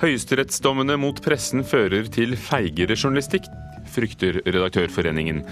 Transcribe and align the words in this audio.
Høyesterettsdommene 0.00 0.94
mot 0.96 1.18
pressen 1.20 1.60
fører 1.66 2.06
til 2.08 2.32
feigere 2.40 2.96
journalistikk, 2.96 3.44
frykter 3.90 4.38
Redaktørforeningen. 4.46 5.42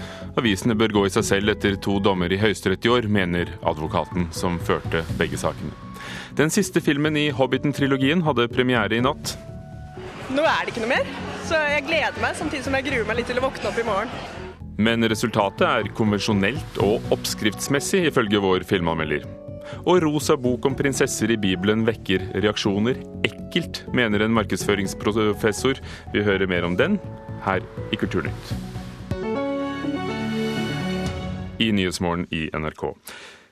Avisene 0.41 0.73
bør 0.79 0.95
gå 0.95 1.03
i 1.05 1.11
seg 1.13 1.27
selv 1.27 1.53
etter 1.53 1.75
to 1.77 1.99
dommer 2.01 2.33
i 2.33 2.39
Høyesterett 2.41 2.87
i 2.87 2.89
år, 2.89 3.05
mener 3.05 3.51
advokaten 3.69 4.25
som 4.33 4.57
førte 4.65 5.03
begge 5.19 5.37
sakene. 5.37 5.69
Den 6.39 6.49
siste 6.53 6.81
filmen 6.81 7.17
i 7.19 7.27
Hobbiten-trilogien 7.35 8.23
hadde 8.25 8.47
premiere 8.49 8.97
i 8.97 9.03
natt. 9.05 9.35
Nå 10.33 10.41
er 10.45 10.65
det 10.65 10.73
ikke 10.73 10.85
noe 10.85 10.95
mer, 10.95 11.13
så 11.45 11.61
jeg 11.75 11.85
gleder 11.85 12.17
meg 12.23 12.37
samtidig 12.39 12.65
som 12.65 12.77
jeg 12.79 12.87
gruer 12.89 13.05
meg 13.05 13.21
litt 13.21 13.29
til 13.29 13.41
å 13.41 13.45
våkne 13.45 13.69
opp 13.69 13.77
i 13.77 13.85
morgen. 13.85 14.17
Men 14.79 15.05
resultatet 15.11 15.65
er 15.67 15.93
konvensjonelt 15.93 16.81
og 16.81 17.13
oppskriftsmessig, 17.13 18.07
ifølge 18.09 18.41
vår 18.41 18.65
filmanmelder. 18.69 19.27
Og 19.85 20.01
rosa 20.03 20.37
bok 20.39 20.65
om 20.69 20.75
prinsesser 20.77 21.31
i 21.33 21.39
Bibelen 21.39 21.85
vekker 21.87 22.27
reaksjoner. 22.43 22.99
Ekkelt, 23.27 23.83
mener 23.95 24.25
en 24.25 24.35
markedsføringsprofessor. 24.35 25.81
Vi 26.13 26.25
hører 26.25 26.49
mer 26.49 26.67
om 26.67 26.77
den 26.79 26.99
her 27.45 27.65
i 27.93 27.99
Kulturnytt. 27.99 28.53
I 31.59 31.71
Nyhetsmorgen 31.75 32.27
i 32.31 32.47
NRK. 32.55 32.93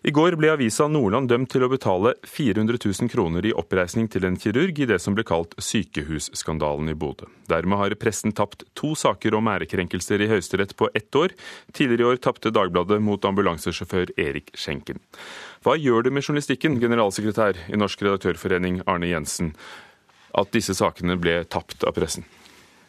I 0.07 0.11
går 0.11 0.37
ble 0.39 0.47
avisa 0.53 0.85
Nordland 0.87 1.27
dømt 1.27 1.49
til 1.51 1.65
å 1.65 1.67
betale 1.67 2.13
400 2.23 2.77
000 2.79 3.09
kroner 3.11 3.43
i 3.43 3.51
oppreisning 3.59 4.05
til 4.07 4.23
en 4.23 4.37
kirurg 4.39 4.77
i 4.79 4.85
det 4.87 5.01
som 5.03 5.17
ble 5.17 5.25
kalt 5.27 5.51
sykehusskandalen 5.59 6.87
i 6.93 6.95
Bodø. 6.95 7.27
Dermed 7.51 7.81
har 7.81 7.95
pressen 7.99 8.31
tapt 8.31 8.63
to 8.71 8.93
saker 8.95 9.35
om 9.35 9.49
ærekrenkelser 9.51 10.23
i 10.23 10.29
Høyesterett 10.31 10.77
på 10.79 10.87
ett 10.95 11.11
år. 11.11 11.35
Tidligere 11.75 12.05
i 12.05 12.09
år 12.13 12.21
tapte 12.23 12.53
Dagbladet 12.55 13.01
mot 13.03 13.27
ambulansesjåfør 13.27 14.15
Erik 14.15 14.55
Skjenken. 14.55 15.03
Hva 15.67 15.75
gjør 15.75 16.07
det 16.07 16.15
med 16.15 16.23
journalistikken, 16.23 16.79
generalsekretær 16.79 17.59
i 17.67 17.83
Norsk 17.83 18.07
redaktørforening 18.07 18.85
Arne 18.87 19.11
Jensen, 19.11 19.51
at 20.31 20.55
disse 20.55 20.79
sakene 20.79 21.19
ble 21.19 21.41
tapt 21.51 21.83
av 21.83 21.99
pressen? 21.99 22.23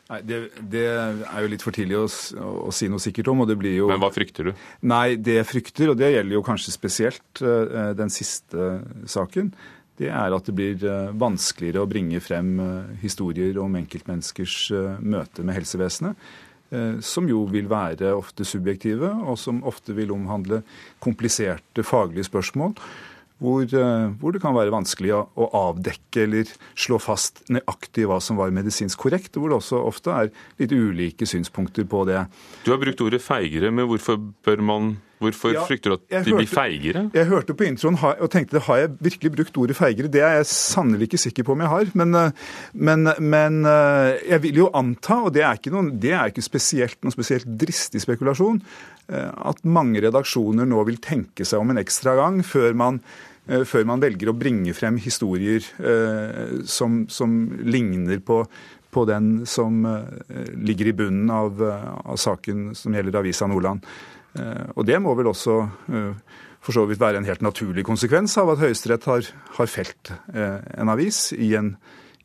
Nei, 0.09 0.23
det, 0.25 0.37
det, 0.73 0.87
er 0.89 1.43
jo 1.45 1.49
litt 1.53 1.65
for 1.65 1.77
tidlig 1.77 1.99
å, 2.01 2.07
å, 2.41 2.71
si 2.73 2.87
noe 2.89 3.03
sikkert 3.03 3.29
om. 3.29 3.43
og 3.45 3.51
det 3.51 3.59
blir 3.61 3.75
jo... 3.77 3.89
Men 3.91 4.01
hva 4.01 4.09
frykter 4.13 4.49
du? 4.49 4.53
Nei, 4.89 5.19
Det 5.21 5.35
jeg 5.37 5.49
frykter, 5.49 5.93
og 5.93 5.99
det 6.01 6.15
gjelder 6.15 6.39
jo 6.39 6.45
kanskje 6.47 6.73
spesielt 6.73 7.43
uh, 7.45 7.93
den 7.97 8.13
siste 8.13 8.71
saken, 9.05 9.53
det 10.01 10.09
er 10.15 10.33
at 10.33 10.49
det 10.49 10.55
blir 10.57 10.81
uh, 10.87 11.11
vanskeligere 11.13 11.85
å 11.85 11.91
bringe 11.91 12.23
frem 12.25 12.55
uh, 12.57 12.71
historier 13.03 13.61
om 13.61 13.77
enkeltmenneskers 13.83 14.57
møte 15.05 15.45
med 15.45 15.61
helsevesenet. 15.61 16.29
Som 17.01 17.25
jo 17.31 17.47
vil 17.49 17.65
være 17.65 18.11
ofte 18.13 18.45
subjektive, 18.45 19.09
og 19.09 19.39
som 19.41 19.63
ofte 19.65 19.95
vil 19.97 20.11
omhandle 20.13 20.59
kompliserte 21.01 21.81
faglige 21.81 22.27
spørsmål 22.29 22.75
hvor, 23.39 23.63
eh, 23.63 24.07
hvor, 24.19 24.35
det 24.35 24.43
kan 24.43 24.57
være 24.57 24.75
vanskelig 24.75 25.13
å, 25.15 25.23
å, 25.39 25.49
avdekke 25.71 26.25
eller 26.25 26.53
slå 26.79 26.99
fast 27.03 27.45
nøyaktig 27.53 28.09
hva 28.11 28.21
som 28.25 28.39
var 28.41 28.55
medisinsk 28.55 28.99
korrekt, 29.07 29.37
og 29.37 29.45
hvor 29.45 29.55
det 29.55 29.61
også 29.61 29.83
ofte 29.89 30.15
er 30.15 30.33
litt 30.61 30.75
ulike 30.75 31.29
synspunkter 31.29 31.87
på 31.89 32.05
det. 32.09 32.25
Du 32.67 32.73
har 32.75 32.83
brukt 32.83 33.05
ordet 33.05 33.23
feigere, 33.23 33.71
men 33.75 33.89
hvorfor 33.91 34.19
bør 34.19 34.65
man 34.73 34.97
Hvorfor 35.19 35.51
ja, 35.51 35.65
frykter 35.67 35.91
du 35.91 35.95
at 35.97 36.03
de 36.07 36.17
hørte, 36.21 36.35
blir 36.39 36.51
feigere? 36.51 37.01
Jeg 37.15 37.27
hørte 37.27 37.55
på 37.59 37.67
introen 37.67 37.97
og 37.99 38.29
tenkte 38.31 38.63
har 38.69 38.83
jeg 38.85 38.91
virkelig 39.03 39.33
brukt 39.35 39.57
ordet 39.59 39.75
feigere? 39.75 40.11
Det 40.15 40.23
er 40.23 40.37
jeg 40.39 40.47
sannelig 40.53 41.09
ikke 41.09 41.19
sikker 41.25 41.47
på 41.47 41.57
om 41.57 41.65
jeg 41.65 41.73
har. 41.73 41.91
Men, 41.99 42.15
eh, 42.15 42.53
men, 42.75 43.11
men 43.19 43.59
eh, 43.67 44.13
jeg 44.29 44.45
vil 44.47 44.63
jo 44.63 44.69
anta, 44.79 45.19
og 45.27 45.35
det 45.35 45.43
er 45.43 45.59
ikke, 45.59 45.75
noen, 45.75 45.91
det 45.99 46.15
er 46.15 46.31
ikke 46.31 46.47
spesielt, 46.47 47.01
noen 47.03 47.17
spesielt 47.17 47.51
dristig 47.59 48.05
spekulasjon, 48.05 48.63
at 49.09 49.63
mange 49.65 50.03
redaksjoner 50.05 50.69
nå 50.69 50.83
vil 50.85 50.99
tenke 51.01 51.47
seg 51.49 51.63
om 51.63 51.73
en 51.73 51.81
ekstra 51.81 52.13
gang 52.19 52.43
før 52.45 52.75
man 52.77 52.99
Eh, 53.49 53.65
før 53.65 53.87
man 53.89 54.03
velger 54.03 54.31
å 54.31 54.37
bringe 54.37 54.75
frem 54.77 54.99
historier 55.01 55.65
eh, 55.81 56.61
som, 56.69 57.05
som 57.11 57.39
ligner 57.65 58.21
på, 58.21 58.43
på, 58.93 59.05
den 59.09 59.47
som 59.49 59.81
eh, 59.89 60.53
ligger 60.57 60.91
i 60.91 60.97
bunnen 61.01 61.33
av, 61.33 61.63
av 62.05 62.21
saken 62.21 62.73
som 62.79 62.97
gjelder 62.97 63.23
Avisa 63.23 63.49
Nordland. 63.49 63.87
Og 64.77 64.85
det 64.87 64.99
må 65.03 65.15
vel 65.19 65.31
også 65.33 65.55
for 66.63 66.77
så 66.77 66.85
vidt 66.87 67.01
være 67.01 67.19
en 67.19 67.27
helt 67.27 67.41
naturlig 67.43 67.83
konsekvens 67.89 68.37
av 68.39 68.53
at 68.53 68.61
Høyesterett 68.61 69.07
har, 69.09 69.31
har 69.57 69.71
felt 69.73 70.13
en 70.31 70.93
avis 70.93 71.33
i 71.35 71.49
en, 71.59 71.73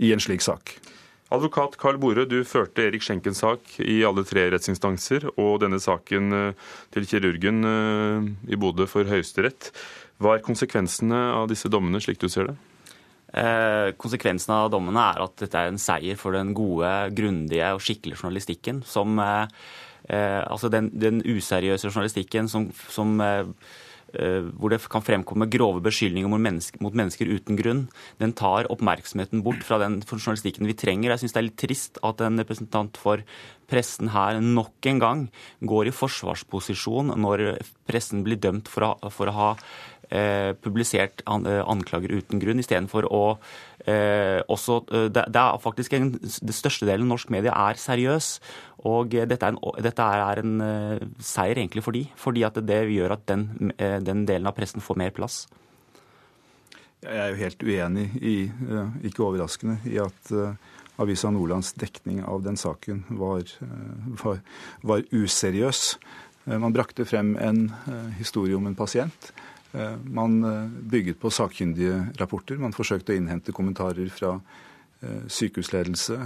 i 0.04 0.12
en 0.14 0.22
slik 0.22 0.44
sak. 0.46 0.76
Advokat 1.34 1.80
Karl 1.82 1.98
Bore, 1.98 2.28
du 2.30 2.44
førte 2.46 2.86
Erik 2.86 3.02
Schenkens 3.02 3.42
sak 3.42 3.80
i 3.82 4.04
alle 4.06 4.22
tre 4.28 4.46
rettsinstanser, 4.54 5.32
og 5.34 5.64
denne 5.64 5.80
saken 5.82 6.54
til 6.94 7.08
kirurgen 7.10 7.66
i 8.46 8.60
Bodø 8.60 8.86
for 8.86 9.10
Høyesterett. 9.10 9.72
Hva 10.22 10.38
er 10.38 10.46
konsekvensene 10.46 11.24
av 11.40 11.50
disse 11.50 11.72
dommene, 11.74 12.02
slik 12.04 12.22
du 12.22 12.30
ser 12.30 12.52
det? 12.52 12.58
Eh, 13.34 13.90
konsekvensen 13.98 14.52
av 14.54 14.68
dommene 14.70 15.08
er 15.10 15.24
at 15.24 15.40
dette 15.42 15.58
er 15.58 15.72
en 15.72 15.80
seier 15.82 16.20
for 16.22 16.38
den 16.38 16.52
gode, 16.54 16.90
grundige 17.18 17.72
og 17.74 17.82
skikkelige 17.82 18.20
journalistikken. 18.22 18.84
Som, 18.86 19.18
eh, 19.20 19.48
eh 20.10 20.44
altså 20.46 20.70
den, 20.70 20.92
den, 20.94 21.24
useriøse 21.26 21.90
journalistikken 21.90 22.48
som, 22.48 22.70
som 22.90 23.20
eh, 23.22 23.40
eh, 23.40 23.46
hvor 24.13 24.69
det 24.69 24.78
kan 24.94 25.01
fremkomme 25.01 25.47
grove 25.50 25.81
beskyldninger 25.81 26.29
mot 26.29 26.41
mennesker, 26.41 26.81
mot 26.85 26.94
mennesker, 26.94 27.31
uten 27.34 27.57
grunn. 27.57 27.79
Den 28.22 28.35
tar 28.38 28.69
oppmerksomheten 28.69 29.41
bort 29.46 29.66
fra 29.66 29.79
den 29.81 30.00
journalistikken 30.06 30.69
vi 30.69 30.75
trenger. 30.78 31.16
Jeg 31.16 31.24
syns 31.24 31.34
det 31.34 31.41
er 31.41 31.47
litt 31.47 31.57
trist 31.63 31.97
at 32.06 32.22
en 32.22 32.38
representant 32.41 33.00
for 33.01 33.24
pressen 33.69 34.12
her 34.13 34.38
nok 34.44 34.85
en 34.91 35.01
gang 35.01 35.24
går 35.66 35.90
i 35.90 35.96
forsvarsposisjon 35.96 37.16
når 37.18 37.46
pressen 37.90 38.22
blir 38.25 38.41
dømt 38.41 38.69
for 38.69 38.85
å, 38.91 39.12
for 39.13 39.31
å 39.31 39.38
ha 39.38 39.50
eh, 40.13 40.53
publisert 40.62 41.24
an, 41.30 41.47
eh, 41.50 41.62
anklager 41.66 42.13
uten 42.13 42.41
grunn, 42.41 42.62
istedenfor 42.62 43.07
å 43.09 43.24
eh, 43.34 43.73
også 43.88 44.78
eh, 44.92 45.08
det, 45.12 45.26
det, 45.34 45.42
er 45.42 45.60
faktisk 45.60 45.94
en, 45.94 46.12
Det 46.16 46.56
største 46.56 46.88
delen 46.88 47.08
av 47.08 47.16
norsk 47.16 47.34
media 47.34 47.56
er 47.70 47.80
seriøs. 47.80 48.40
Og 48.88 49.12
dette 49.14 49.46
er 49.46 49.56
en, 49.56 49.60
dette 49.84 50.04
er 50.04 50.42
en 50.42 50.56
uh, 50.60 51.04
seier 51.24 51.56
egentlig 51.56 51.84
for 51.86 51.96
de, 51.96 52.04
fordi 52.20 52.44
at 52.44 52.58
det 52.68 52.82
gjør 52.92 53.16
at 53.16 53.28
den, 53.32 53.72
den, 53.80 54.26
delen 54.28 54.50
av 54.50 54.58
pressen 54.58 54.84
får 54.84 55.00
mer 55.00 55.14
plass. 55.16 55.46
Jeg 57.04 57.16
er 57.16 57.32
jo 57.32 57.40
helt 57.40 57.64
uenig 57.64 58.06
i, 58.20 58.36
ikke 59.08 59.24
overraskende, 59.24 59.78
i 59.88 59.98
at 60.04 60.34
Avisa 61.00 61.32
Nordlands 61.32 61.74
dekning 61.80 62.22
av 62.28 62.44
den 62.44 62.60
saken 62.60 63.06
var, 63.20 63.48
var, 64.20 64.44
var 64.84 65.08
useriøs. 65.12 65.82
Man 66.48 66.76
brakte 66.76 67.08
frem 67.08 67.38
en 67.40 67.66
historie 68.20 68.56
om 68.56 68.68
en 68.68 68.76
pasient 68.76 69.32
Eh, 69.32 69.53
man 70.04 70.44
eh, 70.44 70.70
bygget 70.92 71.20
på 71.20 71.32
sakkyndige 71.34 72.08
rapporter. 72.20 72.60
Man 72.62 72.76
forsøkte 72.76 73.14
å 73.14 73.18
innhente 73.18 73.54
kommentarer 73.56 74.10
fra 74.14 74.36
eh, 74.38 75.24
sykehusledelse, 75.28 76.18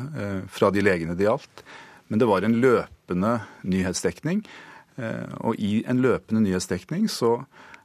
fra 0.52 0.72
de 0.74 0.84
legene 0.84 1.16
det 1.18 1.28
gjaldt. 1.28 1.64
Men 2.08 2.22
det 2.22 2.28
var 2.30 2.44
en 2.44 2.58
løpende 2.64 3.40
nyhetsdekning. 3.68 4.46
Og 5.46 5.60
i 5.62 5.84
en 5.86 6.00
løpende 6.02 6.40
nyhetsdekning 6.42 7.04
så 7.12 7.34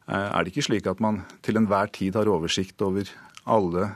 er 0.06 0.39
det 0.41 0.53
ikke 0.53 0.65
slik 0.65 0.87
at 0.89 1.03
man 1.03 1.19
til 1.45 1.59
enhver 1.59 1.91
tid 1.93 2.15
har 2.17 2.31
oversikt 2.31 2.81
over 2.87 3.11
alle 3.44 3.91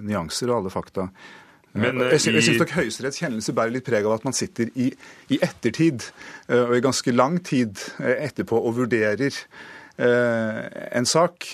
nyanser 0.00 0.48
og 0.48 0.60
alle 0.60 0.72
fakta. 0.72 1.08
Men, 1.74 1.98
jeg 2.14 2.22
syns 2.22 2.48
i... 2.48 2.56
nok 2.62 2.72
Høyesteretts 2.78 3.20
kjennelse 3.20 3.56
bærer 3.58 3.74
litt 3.74 3.88
preg 3.90 4.06
av 4.06 4.14
at 4.14 4.24
man 4.24 4.38
sitter 4.38 4.70
i, 4.78 4.88
i 5.34 5.40
ettertid, 5.42 6.06
og 6.46 6.76
i 6.78 6.84
ganske 6.86 7.12
lang 7.12 7.42
tid 7.44 7.82
etterpå, 7.98 8.56
og 8.56 8.78
vurderer 8.78 9.34
Eh, 9.34 9.81
en 10.02 11.06
sak, 11.06 11.46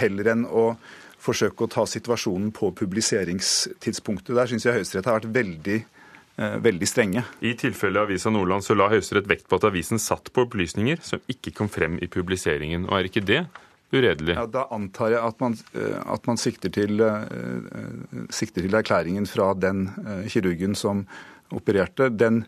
heller 0.00 0.28
enn 0.34 0.44
å 0.44 0.66
forsøke 1.24 1.64
å 1.66 1.72
ta 1.72 1.84
situasjonen 1.88 2.52
på 2.54 2.70
publiseringstidspunktet. 2.78 4.34
Der 4.36 4.50
syns 4.50 4.66
jeg 4.66 4.78
Høyesterett 4.78 5.08
har 5.08 5.20
vært 5.20 5.34
veldig, 5.34 5.78
eh, 6.38 6.56
veldig 6.68 6.88
strenge. 6.88 7.24
I 7.40 7.54
tilfelle 7.60 8.02
Avisa 8.04 8.30
Nordland 8.30 8.64
så 8.66 8.76
la 8.76 8.90
Høyesterett 8.92 9.28
vekt 9.30 9.48
på 9.48 9.56
at 9.60 9.68
avisen 9.70 9.98
satt 9.98 10.32
på 10.32 10.46
opplysninger 10.46 11.02
som 11.02 11.20
ikke 11.28 11.54
kom 11.54 11.68
frem 11.68 11.98
i 12.02 12.06
publiseringen. 12.06 12.88
Og 12.88 12.98
er 12.98 13.10
ikke 13.10 13.24
det 13.24 13.46
uredelig? 13.92 14.34
Ja, 14.34 14.46
Da 14.46 14.66
antar 14.70 15.10
jeg 15.10 15.22
at 15.22 15.40
man, 15.40 15.56
eh, 15.74 16.12
at 16.12 16.26
man 16.26 16.36
sikter, 16.36 16.70
til, 16.70 16.98
sikter, 18.30 18.62
til, 18.62 18.74
erklæringen 18.74 19.26
fra 19.26 19.54
den 19.54 19.88
kirurgen 20.28 20.74
som 20.74 21.06
opererte. 21.52 22.10
Den 22.16 22.44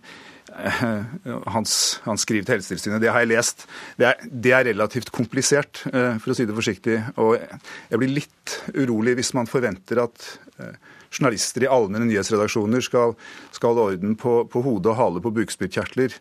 Eh, 0.57 1.05
hans, 1.53 2.01
hans 2.07 2.25
skriv 2.25 2.45
til 2.47 2.57
Helsetilsynet. 2.57 3.01
Det 3.03 3.11
har 3.13 3.25
jeg 3.25 3.33
lest. 3.35 3.67
Det 4.01 4.09
er, 4.09 4.21
det 4.25 4.53
er, 4.57 4.65
relativt 4.71 5.13
komplisert, 5.15 5.83
eh, 5.93 6.17
for 6.23 6.33
å 6.33 6.37
si 6.37 6.47
det 6.49 6.57
forsiktig. 6.57 6.97
Og 7.21 7.37
jeg 7.37 8.01
blir 8.01 8.15
litt 8.23 8.57
urolig 8.73 9.17
hvis 9.19 9.35
man 9.37 9.51
forventer 9.51 10.01
at 10.07 10.29
eh, 10.63 10.77
journalister 11.13 11.67
i 11.67 11.71
allmenne 11.71 12.09
nyhetsredaksjoner 12.09 12.85
skal, 12.85 13.17
skal 13.55 13.77
ha 13.77 13.89
orden 13.93 14.17
på, 14.21 14.39
på 14.53 14.63
hode 14.65 14.93
og 14.93 15.01
hale 15.01 15.25
på 15.25 15.35
bukspyttkjertler 15.37 16.17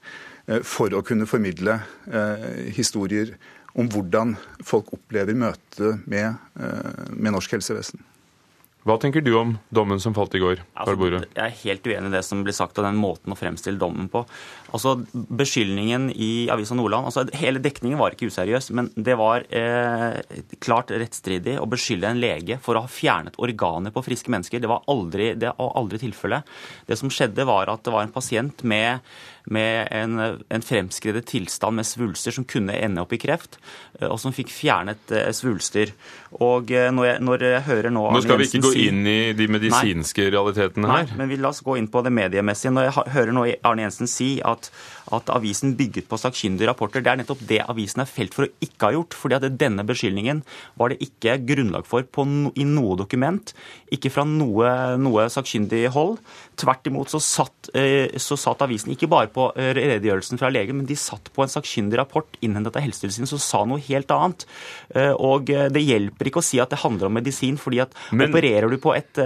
for 0.61 0.93
å 0.93 1.01
kunne 1.01 1.25
formidle 1.25 1.79
historier 2.75 3.31
om 3.73 3.89
hvordan 3.89 4.35
folk 4.61 4.91
opplever 4.93 5.33
møtet 5.33 6.05
med, 6.05 6.37
med 7.09 7.33
norsk 7.33 7.57
helsevesen. 7.57 8.03
Hva 8.85 8.99
tenker 9.01 9.23
du 9.25 9.31
om 9.33 9.55
dommen 9.73 9.97
som 10.01 10.13
falt 10.13 10.35
i 10.37 10.39
går? 10.43 10.59
Altså, 10.77 10.93
jeg 11.09 11.41
er 11.41 11.55
helt 11.63 11.87
uenig 11.89 12.11
i 12.11 12.13
det 12.13 12.21
som 12.27 12.43
blir 12.45 12.53
sagt 12.53 12.77
og 12.77 12.85
den 12.85 12.99
måten 13.01 13.33
å 13.33 13.37
fremstille 13.39 13.81
dommen 13.81 14.11
på. 14.13 14.21
Altså, 14.77 14.93
Beskyldningen 15.11 16.11
i 16.13 16.45
Avisa 16.53 16.77
Nordland 16.77 17.09
altså 17.09 17.23
Hele 17.33 17.63
dekningen 17.63 17.97
var 17.97 18.13
ikke 18.13 18.29
useriøs, 18.29 18.69
men 18.77 18.91
det 18.93 19.17
var 19.17 19.47
eh, 19.49 20.19
klart 20.61 20.93
rettsstridig 20.93 21.57
å 21.57 21.65
beskylde 21.69 22.11
en 22.13 22.21
lege 22.21 22.59
for 22.61 22.77
å 22.77 22.85
ha 22.85 22.91
fjernet 22.91 23.39
organer 23.41 23.95
på 23.95 24.05
friske 24.05 24.29
mennesker. 24.29 24.61
Det 24.61 24.69
var 24.69 24.85
aldri, 24.91 25.31
det 25.33 25.55
var 25.57 25.73
aldri 25.81 26.03
tilfellet. 26.05 26.45
Det 26.85 26.99
som 27.01 27.09
skjedde, 27.09 27.47
var 27.49 27.73
at 27.73 27.81
det 27.85 27.95
var 27.95 28.05
en 28.05 28.13
pasient 28.13 28.61
med 28.69 29.01
med 29.45 29.87
en, 29.93 30.19
en 30.49 30.65
fremskredet 30.65 31.25
tilstand 31.29 31.77
med 31.79 31.87
svulster 31.87 32.33
som 32.35 32.47
kunne 32.49 32.75
ende 32.77 33.03
opp 33.03 33.13
i 33.13 33.19
kreft, 33.21 33.59
eh, 33.99 34.07
og 34.09 34.17
som 34.21 34.33
fikk 34.35 34.51
fjernet 34.53 35.13
eh, 35.13 35.29
svulster. 35.35 35.93
Og 36.39 36.71
eh, 36.73 36.89
når 36.93 37.09
jeg, 37.09 37.23
når 37.29 37.45
jeg 37.49 37.65
hører 37.69 37.93
nå 37.93 38.07
Nå 38.15 38.23
skal 38.25 38.41
vi 38.41 38.49
ikke 38.49 38.63
gå 38.65 38.73
inn 38.87 39.05
i 39.07 39.19
de 39.37 39.47
medisinske 39.51 40.25
nei, 40.25 40.33
realitetene 40.33 40.91
her. 40.91 41.07
Nei, 41.09 41.21
men 41.21 41.31
vi 41.31 41.39
la 41.41 41.53
oss 41.53 41.63
gå 41.65 41.77
inn 41.79 41.89
på 41.91 42.03
det 42.05 42.13
mediemessige. 42.15 42.73
Når 42.75 42.89
jeg 42.89 43.15
hører 43.15 43.35
nå 43.35 43.47
Arne 43.65 43.87
Jensen 43.87 44.09
si 44.09 44.35
at 44.45 44.71
at 45.13 45.29
avisen 45.29 45.75
bygget 45.77 46.07
på 46.09 46.17
sakkyndige 46.17 46.69
rapporter. 46.69 47.03
Det 47.03 47.11
er 47.11 47.19
nettopp 47.21 47.43
det 47.47 47.61
avisen 47.61 48.01
er 48.01 48.09
felt 48.09 48.33
for 48.33 48.47
å 48.47 48.53
ikke 48.63 48.87
ha 48.87 48.95
gjort. 48.95 49.13
fordi 49.13 49.37
at 49.37 49.59
denne 49.59 49.85
beskyldningen 49.85 50.41
var 50.79 50.89
det 50.89 51.01
ikke 51.05 51.37
grunnlag 51.45 51.85
for 51.85 52.05
no, 52.25 52.51
i 52.55 52.65
noe 52.65 52.97
dokument. 52.97 53.53
Ikke 53.93 54.09
fra 54.09 54.25
noe, 54.25 54.97
noe 54.97 55.27
sakkyndig 55.29 55.87
hold. 55.93 56.17
Tvert 56.57 56.87
imot 56.87 57.11
så 57.11 57.19
satt, 57.21 57.69
så 57.69 58.37
satt, 58.39 58.63
avisen 58.65 58.95
ikke 58.95 59.09
bare 59.11 59.29
på 59.35 59.49
eh, 59.59 59.71
redegjørelsen 59.77 60.41
fra 60.41 60.51
legen, 60.53 60.79
men 60.79 60.89
de 60.89 60.97
satt 60.99 61.31
på 61.35 61.43
en 61.43 61.51
sakkyndig 61.51 61.99
rapport 61.99 62.39
innhentet 62.45 62.77
av 62.79 62.85
Helsetilsynet 62.85 63.31
som 63.31 63.41
sa 63.41 63.63
noe 63.67 63.83
helt 63.87 64.11
annet. 64.15 64.47
Eh, 64.95 65.11
og 65.13 65.51
det 65.51 65.83
hjelper 65.83 66.31
ikke 66.31 66.41
å 66.41 66.45
si 66.45 66.61
at 66.63 66.71
det 66.73 66.81
handler 66.81 67.09
om 67.09 67.17
medisin, 67.19 67.59
fordi 67.61 67.81
at 67.83 67.95
men, 68.11 68.29
opererer 68.29 68.71
du 68.71 68.79
på 68.81 68.95
et, 68.95 69.19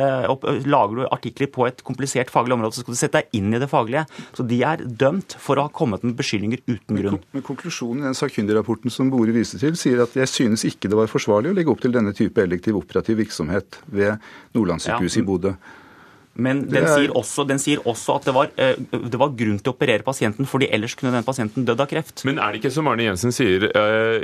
lager 0.70 1.00
du 1.00 1.06
artikler 1.10 1.50
på 1.52 1.68
et 1.68 1.84
komplisert 1.86 2.32
faglig 2.34 2.56
område, 2.58 2.76
så 2.76 2.84
skal 2.84 2.96
du 2.96 3.00
sette 3.00 3.22
deg 3.22 3.40
inn 3.40 3.54
i 3.54 3.62
det 3.62 3.70
faglige. 3.72 4.06
Så 4.36 4.46
de 4.48 4.62
er 4.66 4.84
dømt 4.84 5.36
for 5.42 5.60
å 5.60 5.68
ha 5.68 5.74
kommet 5.74 6.04
med 6.06 6.18
beskyldninger 6.20 6.64
uten 6.68 7.00
grunn. 7.00 7.20
Men, 7.34 7.46
Konklusjonen 7.46 8.04
i 8.04 8.10
den 8.10 8.18
sakkyndigrapporten 8.18 8.94
som 8.94 9.12
Bore 9.14 9.34
viste 9.36 9.60
til, 9.62 9.78
sier 9.80 10.04
at 10.04 10.16
jeg 10.18 10.32
synes 10.32 10.66
ikke 10.68 10.92
det 10.92 11.00
var 11.00 11.12
forsvarlig 11.12 11.54
å 11.54 11.58
legge 11.58 11.74
opp 11.74 11.84
til 11.84 11.96
denne 11.96 12.14
type 12.18 12.42
elektiv 12.44 12.80
operativ 12.80 13.20
virksomhet 13.24 13.82
ved 13.92 14.18
Nordlandssykehuset 14.58 15.22
ja. 15.22 15.24
i 15.24 15.28
Bodø. 15.28 15.54
Men 16.40 16.64
den, 16.70 16.86
er... 16.86 16.94
sier 16.96 17.16
også, 17.18 17.46
den, 17.50 17.62
sier 17.62 17.84
også, 17.88 18.18
at 18.20 18.30
det 18.30 18.36
var, 18.36 18.52
eh, 18.58 18.80
det 18.80 19.20
var, 19.20 19.36
grunn 19.40 19.60
til 19.60 19.72
å 19.72 19.76
operere 19.76 20.06
pasienten, 20.06 20.48
fordi 20.50 20.70
ellers 20.74 20.96
kunne 21.00 21.14
den 21.16 21.28
pasienten 21.28 21.68
dødd 21.68 21.84
av 21.86 21.90
kreft. 21.92 22.24
Men 22.28 22.42
er 22.42 22.54
det 22.54 22.64
ikke 22.64 22.74
som 22.76 22.90
Arne 22.92 23.10
Jensen 23.10 23.36
sier, 23.36 23.68
uh, 23.76 24.24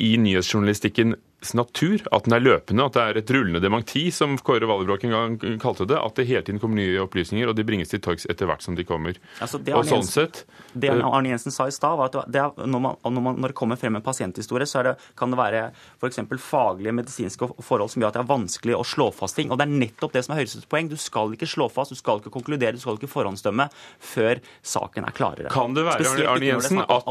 i 0.00 0.14
nyhetsjournalistikken 0.20 1.16
natur, 1.56 2.02
at 2.12 2.26
den 2.26 2.34
er 2.36 2.42
løpende, 2.42 2.84
at 2.84 2.96
det 2.96 3.02
er 3.02 3.18
et 3.20 3.30
rullende 3.32 3.62
dementi, 3.64 4.02
som 4.12 4.36
Kåre 4.44 4.68
Vallebrok 4.68 5.04
en 5.06 5.14
gang 5.14 5.36
kalte 5.62 5.86
det. 5.88 5.96
At 5.96 6.18
det 6.20 6.26
hele 6.28 6.42
tiden 6.44 6.60
kommer 6.60 6.80
nye 6.80 7.00
opplysninger, 7.00 7.48
og 7.48 7.56
de 7.56 7.64
bringes 7.66 7.92
til 7.92 8.02
torgs 8.04 8.26
etter 8.30 8.48
hvert 8.50 8.64
som 8.64 8.76
de 8.76 8.84
kommer. 8.86 9.16
Altså, 9.40 9.60
det 9.64 9.74
og 9.76 9.86
sånn 9.88 10.06
sett... 10.06 10.44
Det 10.72 10.90
eh, 10.92 11.00
Arne 11.00 11.32
Jensen 11.32 11.54
sa 11.54 11.66
i 11.68 11.74
stad, 11.74 11.96
var 11.98 12.12
at 12.12 12.30
det 12.30 12.42
er, 12.42 12.52
når, 12.60 12.84
man, 12.84 12.98
når, 13.02 13.24
man, 13.24 13.40
når, 13.40 13.54
det 13.54 13.58
kommer 13.58 13.80
frem 13.80 13.96
en 13.96 14.04
pasienthistorie, 14.04 14.68
så 14.68 14.84
det, 14.86 14.94
kan 15.18 15.32
det 15.32 15.40
være 15.40 15.64
f.eks. 15.98 16.20
faglige 16.44 16.94
medisinske 17.00 17.50
forhold 17.64 17.92
som 17.92 18.04
gjør 18.04 18.12
at 18.12 18.20
det 18.20 18.24
er 18.24 18.30
vanskelig 18.30 18.76
å 18.76 18.84
slå 18.86 19.10
fast 19.16 19.40
ting. 19.40 19.50
Og 19.50 19.60
det 19.60 19.66
er 19.66 19.74
nettopp 19.86 20.14
det 20.16 20.24
som 20.26 20.36
er 20.36 20.42
Høyesteretts 20.42 20.70
poeng. 20.70 20.92
Du 20.92 20.98
skal 21.00 21.36
ikke 21.36 21.48
slå 21.48 21.70
fast, 21.72 21.94
du 21.94 21.98
skal 21.98 22.20
ikke 22.22 22.34
konkludere, 22.36 22.76
du 22.76 22.84
skal 22.84 23.00
ikke 23.00 23.10
forhåndsdømme 23.10 23.70
før 24.12 24.44
saken 24.60 25.08
er 25.08 25.16
klarere. 25.16 25.52
Kan 25.52 25.74
det 25.78 25.88
være, 25.88 26.12
Arne 26.28 26.52
Jensen, 26.52 26.84
at, 26.84 27.10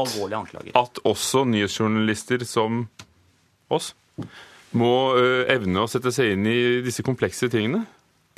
at 0.78 1.02
også 1.08 1.44
nyhetsjournalister 1.50 2.46
som 2.48 2.86
oss 3.70 3.92
må 4.76 4.92
evne 5.50 5.82
å 5.82 5.90
sette 5.90 6.12
seg 6.14 6.36
inn 6.36 6.46
i 6.46 6.58
disse 6.84 7.04
komplekse 7.06 7.50
tingene? 7.50 7.84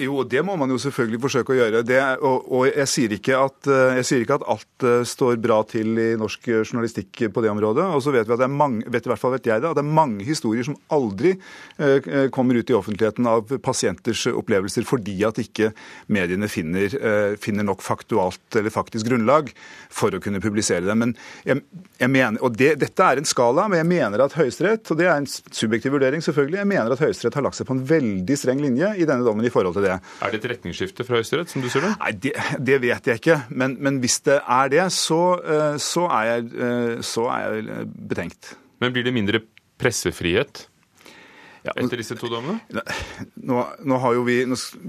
Jo, 0.01 0.23
det 0.25 0.41
må 0.41 0.55
man 0.57 0.71
jo 0.73 0.79
selvfølgelig 0.81 1.19
forsøke 1.21 1.53
å 1.53 1.57
gjøre. 1.59 1.83
Det, 1.85 1.99
og, 2.25 2.47
og 2.49 2.63
jeg, 2.65 2.89
sier 2.89 3.13
at, 3.37 3.69
eh, 3.69 3.99
jeg, 3.99 4.07
sier 4.09 4.23
ikke 4.25 4.39
at, 4.39 4.47
alt 4.55 4.87
eh, 4.89 5.03
står 5.05 5.37
bra 5.45 5.59
til 5.69 5.99
i 6.01 6.07
norsk 6.17 6.49
journalistikk 6.49 7.27
på 7.29 7.43
det 7.45 7.51
området. 7.53 7.85
Og 7.93 8.01
så 8.01 8.15
vet 8.15 8.25
vi 8.25 8.33
at 8.33 8.41
det 8.41 8.47
er 8.47 8.55
mange, 8.57 8.87
vet 8.89 9.05
i 9.05 9.13
hvert 9.13 9.21
fall 9.21 9.35
vet 9.35 9.51
jeg 9.51 9.61
det, 9.61 9.69
at 9.69 9.77
det 9.77 9.83
er 9.85 9.91
mange 10.01 10.25
historier 10.25 10.65
som 10.65 10.79
aldri 10.97 11.35
eh, 11.77 12.09
kommer 12.33 12.57
ut 12.57 12.73
i 12.73 12.77
offentligheten 12.79 13.29
av 13.29 13.53
pasienters 13.61 14.25
opplevelser 14.33 14.87
fordi 14.89 15.19
at 15.29 15.43
ikke 15.43 15.75
mediene 16.09 16.49
finner, 16.49 16.89
eh, 16.97 17.37
finner 17.37 17.69
nok 17.69 17.85
faktualt 17.85 18.59
eller 18.59 18.73
faktisk 18.73 19.11
grunnlag 19.11 19.53
for 19.93 20.17
å 20.17 20.23
kunne 20.25 20.41
publisere 20.41 20.89
dem. 20.89 21.05
Men 21.05 21.15
jeg, 21.45 21.61
jeg 22.01 22.15
mener, 22.17 22.41
og 22.41 22.57
det, 22.57 22.79
Dette 22.81 23.13
er 23.13 23.21
en 23.21 23.29
skala, 23.29 23.69
men 23.69 23.83
jeg 23.83 23.91
mener 23.93 24.25
at 24.25 24.41
Høyesterett, 24.41 24.89
og 24.89 24.99
det 25.05 25.11
er 25.11 25.21
en 25.21 25.29
subjektiv 25.29 25.99
vurdering 25.99 26.25
selvfølgelig, 26.25 26.63
jeg 26.65 26.73
mener 26.73 26.97
at 26.97 27.05
Høyesterett 27.05 27.37
har 27.37 27.45
lagt 27.51 27.61
seg 27.61 27.69
på 27.69 27.77
en 27.77 27.87
veldig 27.93 28.41
streng 28.41 28.65
linje 28.65 28.95
i 28.97 29.05
denne 29.05 29.29
dommen 29.29 29.45
i 29.45 29.53
forhold 29.53 29.77
til 29.77 29.82
det. 29.85 29.99
Er 30.23 30.33
det 30.33 30.41
et 30.41 30.49
retningsskifte 30.55 31.07
fra 31.09 31.21
Høyesterett, 31.21 31.53
som 31.53 31.65
du 31.65 31.69
sier 31.73 31.87
det? 31.87 31.93
Nei, 32.03 32.13
det, 32.27 32.35
det, 32.71 32.81
vet 32.83 33.11
jeg 33.11 33.23
ikke. 33.23 33.39
Men, 33.51 33.77
men, 33.83 34.01
hvis 34.03 34.21
det 34.27 34.41
er 34.41 34.73
det, 34.73 34.85
så, 34.97 35.23
eh, 35.43 35.79
så, 35.83 36.09
er 36.09 36.29
jeg, 36.31 36.51
eh, 36.57 36.95
så 37.07 37.29
er 37.35 37.47
jeg 37.47 37.89
betenkt. 38.13 38.55
Men 38.83 38.95
blir 38.95 39.07
det 39.07 39.15
mindre 39.15 39.43
pressefrihet? 39.83 40.67
Ja, 41.63 41.75
etter 41.77 42.01
disse 42.01 42.17
to 42.19 42.29
dommene? 42.31 42.59
Nå, 43.47 43.59
nå, 43.87 43.99
har 44.03 44.17
jo 44.17 44.25
vi, 44.27 44.41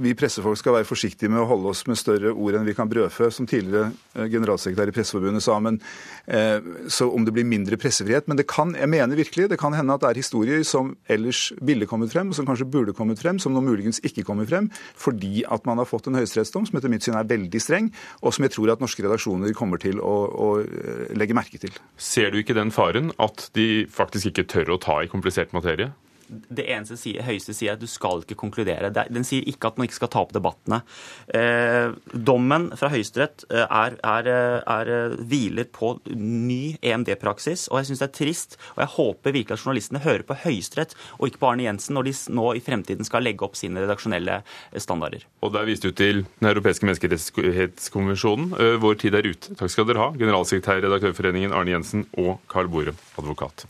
vi 0.03 0.13
pressefolk 0.17 0.57
skal 0.59 0.77
være 0.79 0.87
forsiktige 0.89 1.29
med 1.31 1.43
å 1.43 1.47
holde 1.49 1.69
oss 1.73 1.83
med 1.89 1.99
større 1.99 2.33
ord 2.33 2.57
enn 2.57 2.65
vi 2.65 2.75
kan 2.77 2.89
brødfø, 2.89 3.29
som 3.33 3.47
tidligere 3.49 3.91
eh, 4.15 4.27
generalsekretær 4.33 4.89
i 4.89 4.95
Presseforbundet 4.95 5.45
sa. 5.45 5.59
Men, 5.63 5.79
eh, 6.25 6.57
så 6.89 7.09
om 7.13 7.25
det 7.25 7.35
blir 7.35 7.47
mindre 7.47 7.77
pressefrihet. 7.81 8.27
Men 8.29 8.39
det 8.39 8.47
kan, 8.49 8.73
jeg 8.77 8.89
mener 8.89 9.19
virkelig, 9.19 9.49
det 9.51 9.59
kan 9.61 9.75
hende 9.77 9.95
at 9.95 10.03
det 10.03 10.11
er 10.11 10.21
historier 10.23 10.65
som 10.67 10.93
ellers 11.11 11.45
ville 11.61 11.87
kommet 11.89 12.13
frem, 12.13 12.31
og 12.31 12.37
som 12.37 12.49
kanskje 12.49 12.69
burde 12.73 12.95
kommet 12.97 13.21
frem, 13.21 13.41
som 13.41 13.53
nå 13.53 13.61
muligens 13.65 14.01
ikke 14.05 14.25
kommer 14.27 14.49
frem, 14.49 14.71
fordi 14.99 15.45
at 15.45 15.69
man 15.69 15.81
har 15.81 15.89
fått 15.89 16.09
en 16.09 16.17
høyesterettsdom 16.17 16.65
som 16.69 16.79
etter 16.79 16.91
mitt 16.91 17.05
syn 17.05 17.19
er 17.19 17.29
veldig 17.29 17.61
streng, 17.61 17.91
og 18.21 18.33
som 18.33 18.47
jeg 18.47 18.55
tror 18.57 18.73
at 18.73 18.83
norske 18.83 19.05
redaksjoner 19.05 19.53
kommer 19.57 19.81
til 19.81 20.01
å, 20.01 20.15
å 20.33 20.49
eh, 20.63 21.13
legge 21.17 21.37
merke 21.37 21.61
til. 21.61 21.75
Ser 22.01 22.33
du 22.33 22.41
ikke 22.41 22.57
den 22.57 22.73
faren 22.73 23.13
at 23.21 23.49
de 23.57 23.85
faktisk 23.93 24.33
ikke 24.33 24.49
tør 24.49 24.75
å 24.75 24.81
ta 24.81 25.03
i 25.03 25.11
komplisert 25.11 25.53
materie? 25.53 25.91
Det 26.33 26.65
eneste 26.71 26.97
sier, 26.99 27.23
høyeste 27.25 27.55
sier 27.55 27.75
at 27.75 27.81
du 27.81 27.87
skal 27.89 28.23
ikke 28.23 28.37
konkludere. 28.39 28.91
Den 28.91 29.25
sier 29.27 29.45
ikke 29.49 29.71
at 29.71 29.79
man 29.79 29.87
ikke 29.87 29.99
skal 30.01 30.11
ta 30.13 30.23
opp 30.23 30.33
debattene. 30.35 30.81
Eh, 31.27 31.93
dommen 32.13 32.69
fra 32.79 32.89
Høyesterett 32.93 33.45
eh, 33.49 33.65
er, 33.65 33.97
er, 33.99 34.29
er, 34.61 34.93
eh, 34.93 35.17
hviler 35.29 35.69
på 35.73 35.95
ny 36.15 36.75
EMD-praksis, 36.81 37.67
og 37.71 37.81
jeg 37.81 37.91
syns 37.91 38.03
det 38.03 38.09
er 38.09 38.15
trist. 38.19 38.57
Og 38.75 38.83
jeg 38.83 38.93
håper 38.95 39.37
virkelig 39.37 39.57
at 39.57 39.65
journalistene 39.65 40.03
hører 40.03 40.25
på 40.27 40.39
Høyesterett 40.45 40.97
og 41.19 41.29
ikke 41.29 41.43
på 41.43 41.51
Arne 41.51 41.67
Jensen 41.67 41.97
når 41.97 42.09
de 42.09 42.15
nå 42.39 42.47
i 42.57 42.63
fremtiden 42.63 43.07
skal 43.07 43.25
legge 43.25 43.45
opp 43.45 43.59
sine 43.59 43.83
redaksjonelle 43.83 44.41
standarder. 44.81 45.27
Og 45.43 45.53
der 45.55 45.67
viste 45.69 45.91
du 45.91 45.97
til 45.97 46.23
Den 46.39 46.49
europeiske 46.49 46.87
menneskerettighetskonvensjonen. 46.87 48.51
Vår 48.83 48.99
tid 49.01 49.15
er 49.17 49.27
ute. 49.27 49.55
Takk 49.59 49.71
skal 49.71 49.87
dere 49.89 50.01
ha, 50.01 50.09
generalsekretær 50.17 50.81
i 50.81 50.85
Redaktørforeningen 50.87 51.55
Arne 51.55 51.75
Jensen 51.75 52.07
og 52.19 52.37
Carl 52.51 52.71
Bore, 52.71 52.95
advokat. 53.19 53.65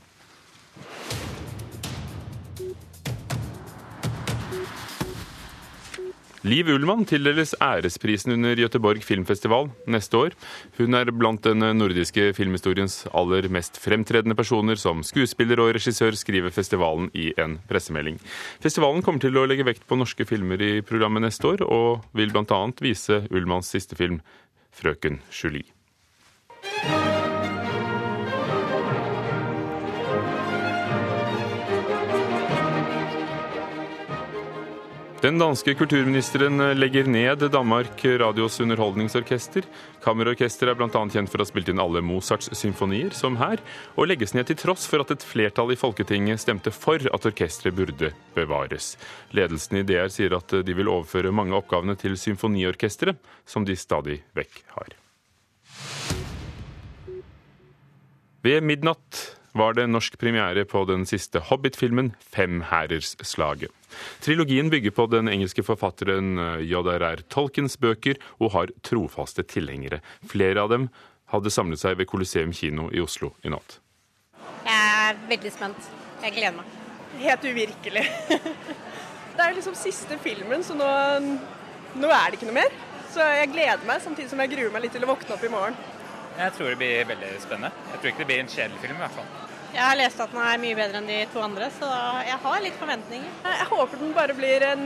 Liv 6.44 6.68
Ullmann 6.68 7.06
tildeles 7.08 7.54
æresprisen 7.64 8.34
under 8.36 8.60
Göteborg 8.60 9.00
filmfestival 9.08 9.70
neste 9.88 10.18
år. 10.20 10.34
Hun 10.76 10.98
er 11.00 11.08
blant 11.16 11.46
den 11.46 11.64
nordiske 11.78 12.34
filmhistoriens 12.36 13.06
aller 13.16 13.48
mest 13.48 13.80
fremtredende 13.80 14.36
personer. 14.36 14.76
Som 14.76 15.06
skuespiller 15.08 15.62
og 15.64 15.72
regissør 15.78 16.18
skriver 16.20 16.52
festivalen 16.52 17.08
i 17.16 17.30
en 17.40 17.56
pressemelding. 17.70 18.18
Festivalen 18.60 19.06
kommer 19.06 19.24
til 19.24 19.40
å 19.40 19.46
legge 19.48 19.64
vekt 19.64 19.88
på 19.88 19.96
norske 19.96 20.28
filmer 20.28 20.60
i 20.60 20.74
programmet 20.84 21.24
neste 21.24 21.48
år, 21.54 21.64
og 21.64 22.04
vil 22.12 22.36
bl.a. 22.36 22.60
vise 22.84 23.24
Ullmanns 23.32 23.72
siste 23.72 23.96
film, 23.96 24.20
'Frøken 24.74 25.22
Julie'. 25.32 25.73
Den 35.24 35.38
danske 35.40 35.72
kulturministeren 35.80 36.60
legger 36.76 37.08
ned 37.08 37.46
Danmark 37.48 38.02
Radios 38.20 38.58
underholdningsorkester. 38.60 39.64
Kammerorkesteret 40.04 40.74
er 40.74 40.76
bl.a. 40.76 41.04
kjent 41.14 41.30
for 41.32 41.40
å 41.40 41.46
ha 41.46 41.48
spilt 41.48 41.70
inn 41.72 41.80
alle 41.80 42.02
Mozarts 42.04 42.50
symfonier, 42.60 43.14
som 43.16 43.38
her, 43.40 43.62
og 43.96 44.10
legges 44.12 44.34
ned 44.36 44.50
til 44.50 44.58
tross 44.60 44.84
for 44.92 45.00
at 45.00 45.14
et 45.16 45.24
flertall 45.24 45.72
i 45.72 45.78
Folketinget 45.80 46.44
stemte 46.44 46.74
for 46.76 47.00
at 47.08 47.28
orkesteret 47.30 47.78
burde 47.78 48.10
bevares. 48.36 48.98
Ledelsen 49.32 49.80
i 49.80 49.86
DR 49.88 50.12
sier 50.12 50.36
at 50.36 50.58
de 50.68 50.76
vil 50.76 50.92
overføre 50.92 51.32
mange 51.32 51.56
av 51.56 51.64
oppgavene 51.64 51.96
til 52.02 52.20
symfoniorkesteret, 52.20 53.16
som 53.48 53.64
de 53.64 53.78
stadig 53.80 54.18
vekk 54.36 54.60
har. 54.76 54.92
Ved 58.44 58.68
midnatt 58.68 59.24
var 59.54 59.78
det 59.78 59.86
norsk 59.90 60.18
premiere 60.22 60.66
på 60.66 60.84
den 60.90 61.06
siste 61.06 61.40
Hobbit-filmen, 61.40 62.14
'Fem 62.20 62.62
hærers 62.72 63.16
slaget'. 63.22 63.72
Trilogien 64.22 64.70
bygger 64.70 64.92
på 64.92 65.06
den 65.12 65.30
engelske 65.30 65.64
forfatteren 65.64 66.38
eh, 66.40 66.66
J.R.R. 66.66 67.22
Tolkens 67.30 67.78
bøker 67.78 68.18
og 68.40 68.52
har 68.52 68.74
trofaste 68.84 69.46
tilhengere. 69.46 70.02
Flere 70.26 70.66
av 70.66 70.70
dem 70.74 70.90
hadde 71.34 71.54
samlet 71.54 71.82
seg 71.82 71.98
ved 71.98 72.10
Coliseum 72.10 72.54
kino 72.54 72.90
i 72.94 73.02
Oslo 73.02 73.34
i 73.46 73.54
natt. 73.54 73.80
Jeg 74.66 75.10
er 75.10 75.22
veldig 75.30 75.52
spent. 75.54 75.92
Jeg 76.24 76.36
gleder 76.38 76.58
meg. 76.58 76.80
Helt 77.22 77.46
uvirkelig. 77.46 78.06
Det 79.34 79.42
er 79.42 79.56
liksom 79.56 79.74
siste 79.74 80.18
filmen, 80.22 80.62
så 80.62 80.76
nå, 80.78 80.88
nå 81.98 82.10
er 82.14 82.28
det 82.30 82.38
ikke 82.38 82.52
noe 82.52 82.60
mer. 82.60 82.76
Så 83.14 83.26
jeg 83.34 83.50
gleder 83.50 83.82
meg, 83.86 84.02
samtidig 84.02 84.30
som 84.30 84.42
jeg 84.42 84.52
gruer 84.52 84.70
meg 84.74 84.86
litt 84.86 84.94
til 84.94 85.06
å 85.06 85.10
våkne 85.10 85.34
opp 85.34 85.46
i 85.46 85.50
morgen. 85.50 85.78
Jeg 86.38 86.54
tror 86.58 86.72
det 86.72 86.78
blir 86.82 87.06
veldig 87.10 87.32
spennende. 87.44 87.72
Jeg 87.92 88.00
tror 88.00 88.12
ikke 88.12 88.24
det 88.24 88.30
blir 88.32 88.42
en 88.42 88.52
kjedelig 88.56 88.82
film 88.82 88.98
i 88.98 89.04
hvert 89.04 89.18
fall. 89.18 89.30
Jeg 89.74 89.82
har 89.82 89.96
lest 89.98 90.20
at 90.22 90.34
den 90.34 90.42
er 90.46 90.60
mye 90.62 90.78
bedre 90.78 91.00
enn 91.00 91.10
de 91.10 91.20
to 91.34 91.42
andre, 91.42 91.70
så 91.74 91.88
jeg 92.28 92.42
har 92.44 92.60
litt 92.62 92.76
forventninger. 92.78 93.32
Jeg 93.46 93.70
håper 93.72 94.02
den 94.02 94.12
bare 94.18 94.36
blir 94.38 94.66
en 94.68 94.84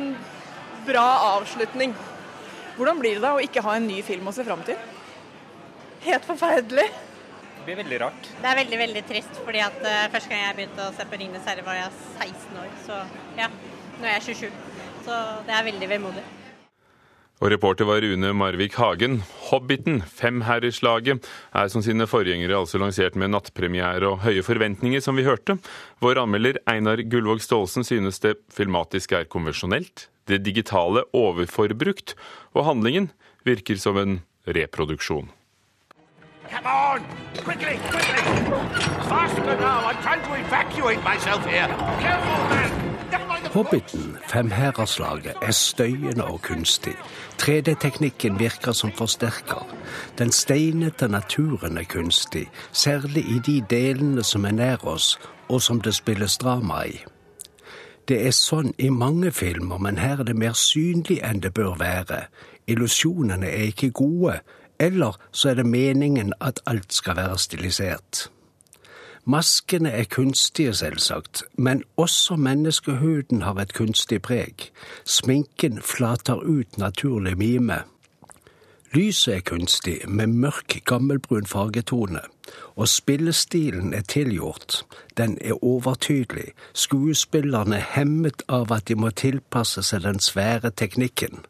bra 0.87 1.07
avslutning. 1.33 1.95
Hvordan 2.77 3.01
blir 3.01 3.17
det 3.17 3.23
da 3.25 3.33
å 3.35 3.43
ikke 3.43 3.63
ha 3.65 3.75
en 3.75 3.87
ny 3.89 3.99
film 4.05 4.29
å 4.29 4.35
se 4.35 4.45
fram 4.47 4.63
til? 4.67 4.79
Helt 6.05 6.27
forferdelig. 6.27 6.87
Det 7.57 7.65
blir 7.65 7.79
veldig 7.81 7.99
rart. 8.05 8.29
Det 8.37 8.47
er 8.47 8.59
veldig 8.61 8.79
veldig 8.83 9.03
trist, 9.09 9.41
fordi 9.43 9.63
at 9.65 9.79
uh, 9.83 10.05
første 10.13 10.31
gang 10.31 10.45
jeg 10.45 10.57
begynte 10.61 10.85
å 10.85 10.95
se 10.95 11.07
på 11.09 11.19
'Ringenes 11.19 11.49
herre', 11.51 11.65
var 11.67 11.79
jeg 11.81 11.91
16 12.31 12.61
år. 12.63 12.69
Så 12.85 12.99
ja, 13.39 13.49
nå 13.97 14.07
er 14.07 14.19
jeg 14.19 14.37
27. 14.39 14.51
Så 15.07 15.19
det 15.47 15.55
er 15.57 15.67
veldig 15.67 15.89
vemodig. 15.97 16.23
Og 17.37 17.51
reporter 17.53 17.85
var 17.85 18.01
Rune 18.01 18.31
Marvik 18.33 18.75
Hagen. 18.81 19.21
'Hobbiten', 19.21 20.01
femherreslaget, 20.01 21.21
er 21.53 21.67
som 21.69 21.83
sine 21.85 22.07
forgjengere 22.09 22.57
altså 22.57 22.81
lansert 22.81 23.15
med 23.15 23.29
nattpremiere 23.29 24.09
og 24.09 24.23
høye 24.25 24.41
forventninger, 24.41 24.99
som 24.99 25.15
vi 25.15 25.27
hørte. 25.27 25.59
Vår 26.01 26.17
anmelder 26.17 26.57
Einar 26.67 26.97
Gullvåg 26.97 27.41
Staalesen 27.45 27.85
synes 27.85 28.19
det 28.19 28.37
filmatiske 28.49 29.15
er 29.21 29.29
konvensjonelt, 29.29 30.09
det 30.27 30.41
digitale 30.43 31.05
overforbrukt, 31.13 32.15
og 32.57 32.65
handlingen 32.65 33.11
virker 33.45 33.77
som 33.77 33.97
en 33.97 34.21
reproduksjon. 34.47 35.29
Come 36.49 36.65
on! 36.65 37.05
Quickly, 37.43 37.77
quickly! 37.91 38.23
Faster 39.05 39.57
now! 39.59 39.85
I'm 39.85 40.01
trying 40.01 40.23
to 40.23 40.33
evacuate 40.33 41.03
myself 41.03 41.45
here! 41.45 41.67
Careful, 42.01 42.49
man! 42.49 42.76
Hobbiten, 43.57 44.17
femherreslaget, 44.29 45.33
er 45.41 45.51
støyende 45.51 46.25
og 46.25 46.41
kunstig. 46.41 46.93
3D-teknikken 47.41 48.39
virker 48.39 48.71
som 48.71 48.91
forsterker. 48.91 49.75
Den 50.17 50.31
steinete 50.31 51.07
naturen 51.07 51.77
er 51.77 51.83
kunstig, 51.83 52.49
særlig 52.71 53.25
i 53.25 53.39
de 53.45 53.63
delene 53.69 54.23
som 54.23 54.45
er 54.45 54.51
nær 54.51 54.85
oss, 54.85 55.19
og 55.49 55.61
som 55.61 55.81
det 55.81 55.95
spilles 55.95 56.37
drama 56.37 56.83
i. 56.85 57.01
Det 58.07 58.21
er 58.27 58.37
sånn 58.37 58.75
i 58.77 58.93
mange 58.93 59.31
filmer, 59.31 59.81
men 59.81 59.97
her 59.97 60.21
er 60.21 60.29
det 60.29 60.37
mer 60.37 60.53
synlig 60.53 61.17
enn 61.25 61.41
det 61.41 61.55
bør 61.57 61.81
være. 61.81 62.27
Illusjonene 62.67 63.49
er 63.49 63.71
ikke 63.73 63.89
gode, 63.89 64.37
eller 64.79 65.17
så 65.31 65.49
er 65.49 65.63
det 65.63 65.65
meningen 65.65 66.33
at 66.41 66.61
alt 66.69 66.93
skal 66.93 67.17
være 67.17 67.41
stilisert. 67.41 68.27
Maskene 69.27 69.89
er 69.91 70.03
kunstige, 70.03 70.73
selvsagt, 70.73 71.43
men 71.57 71.83
også 71.97 72.35
menneskehuden 72.35 73.41
har 73.41 73.59
et 73.59 73.73
kunstig 73.73 74.21
preg. 74.23 74.69
Sminken 75.05 75.81
flater 75.81 76.39
ut 76.39 76.77
naturlig 76.77 77.37
mime. 77.37 77.81
Lyset 78.93 79.35
er 79.35 79.39
kunstig, 79.39 79.97
med 80.07 80.27
mørk, 80.27 80.79
gammelbrun 80.85 81.45
fargetone, 81.45 82.21
og 82.75 82.87
spillestilen 82.87 83.93
er 83.93 84.01
tilgjort. 84.01 84.85
Den 85.17 85.37
er 85.41 85.63
overtydelig, 85.63 86.53
skuespillerne 86.73 87.83
hemmet 87.83 88.47
av 88.47 88.71
at 88.71 88.87
de 88.87 88.95
må 88.95 89.11
tilpasse 89.11 89.83
seg 89.83 90.07
den 90.07 90.23
svære 90.23 90.71
teknikken. 90.71 91.43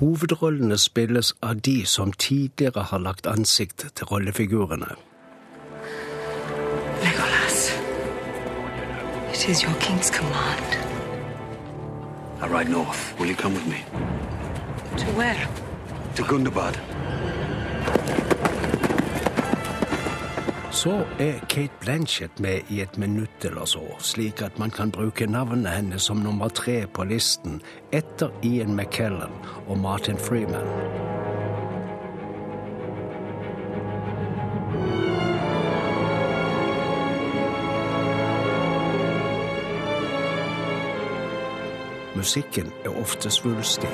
Hovedrollene 0.00 0.78
spilles 0.80 1.34
av 1.42 1.60
de 1.60 1.82
som 1.86 2.12
tidligere 2.12 2.88
har 2.88 2.98
lagt 2.98 3.26
ansikt 3.26 3.90
til 3.94 4.08
rollefigurene. 4.08 4.96
It 9.44 9.50
is 9.50 9.62
your 9.62 9.74
king's 9.74 10.10
command. 10.10 10.78
I 12.40 12.46
ride 12.46 12.70
north. 12.70 13.14
Will 13.18 13.26
you 13.26 13.36
come 13.36 13.52
with 13.52 13.66
me? 13.66 13.84
To 14.96 15.06
where? 15.18 15.48
To 16.14 16.22
Gundabad. 16.22 16.78
Så 20.70 21.04
er 21.18 21.38
Kate 21.48 21.72
Blanchett 21.80 22.38
med 22.38 22.60
i 22.68 22.80
et 22.80 22.96
minutt 22.96 23.44
eller 23.44 23.64
så, 23.64 23.82
slik 23.98 24.42
at 24.42 24.58
man 24.58 24.70
kan 24.70 24.90
bruke 24.90 25.26
navnet 25.26 25.72
hennes 25.72 26.02
som 26.02 26.16
nummer 26.16 26.48
tre 26.48 26.86
på 26.86 27.04
listen 27.04 27.60
etter 27.92 28.30
Ian 28.42 28.76
McKellen 28.76 29.32
og 29.66 29.78
Martin 29.78 30.16
Freeman. 30.16 31.23
Musikken 42.14 42.72
er 42.84 43.00
ofte 43.00 43.30
svulstig. 43.30 43.90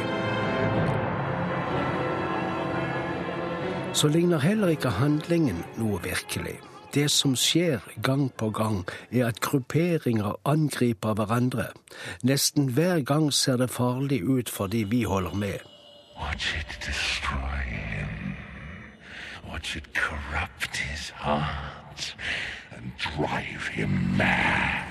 Så 3.93 4.09
ligner 4.09 4.39
heller 4.39 4.69
ikke 4.69 4.91
handlingen 4.91 5.65
noe 5.77 6.03
virkelig. 6.03 6.59
Det 6.95 7.11
som 7.11 7.37
skjer 7.37 7.79
gang 8.03 8.33
på 8.39 8.51
gang, 8.51 8.85
er 9.13 9.27
at 9.27 9.41
grupperinger 9.41 10.37
angriper 10.45 11.15
hverandre. 11.15 11.67
Nesten 12.23 12.69
hver 12.75 13.01
gang 13.01 13.33
ser 13.33 13.57
det 13.57 13.71
farlig 13.71 14.23
ut 14.23 14.51
for 14.51 14.67
de 14.67 14.85
vi 14.85 15.03
holder 15.03 15.35
med. 15.35 15.59
Watch 16.21 16.55
it 16.59 16.79
destroy 16.87 17.63
him. 17.67 18.35
Watch 19.53 19.77
it 19.77 19.95
corrupt 19.95 20.77
his 20.77 21.11
heart 21.11 22.17
and 22.77 22.93
drive 22.99 23.69
him 23.73 24.17
mad. 24.17 24.90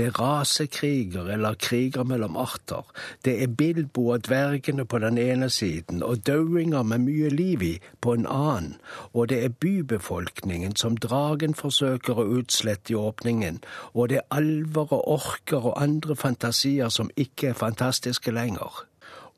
Det 0.00 0.06
er 0.06 0.20
rasekriger 0.20 1.26
eller 1.28 1.54
kriger 1.54 2.04
mellom 2.08 2.36
arter. 2.36 2.86
Det 3.24 3.42
er 3.42 3.46
Bilbo 3.46 4.06
og 4.08 4.22
dvergene 4.24 4.84
på 4.88 4.98
den 4.98 5.18
ene 5.18 5.50
siden 5.50 6.02
og 6.02 6.22
dauinger 6.26 6.82
med 6.82 6.98
mye 6.98 7.28
liv 7.28 7.62
i 7.62 7.72
på 8.00 8.14
en 8.16 8.24
annen. 8.26 8.78
Og 9.12 9.28
det 9.28 9.44
er 9.44 9.48
bybefolkningen 9.48 10.72
som 10.76 10.96
dragen 10.96 11.52
forsøker 11.54 12.16
å 12.16 12.24
utslette 12.38 12.94
i 12.94 12.96
åpningen. 12.96 13.58
Og 13.92 14.08
det 14.08 14.16
er 14.22 14.38
alver 14.38 14.94
og 14.96 15.08
orker 15.16 15.66
og 15.68 15.76
andre 15.82 16.16
fantasier 16.16 16.88
som 16.88 17.10
ikke 17.16 17.50
er 17.50 17.58
fantastiske 17.60 18.32
lenger. 18.32 18.78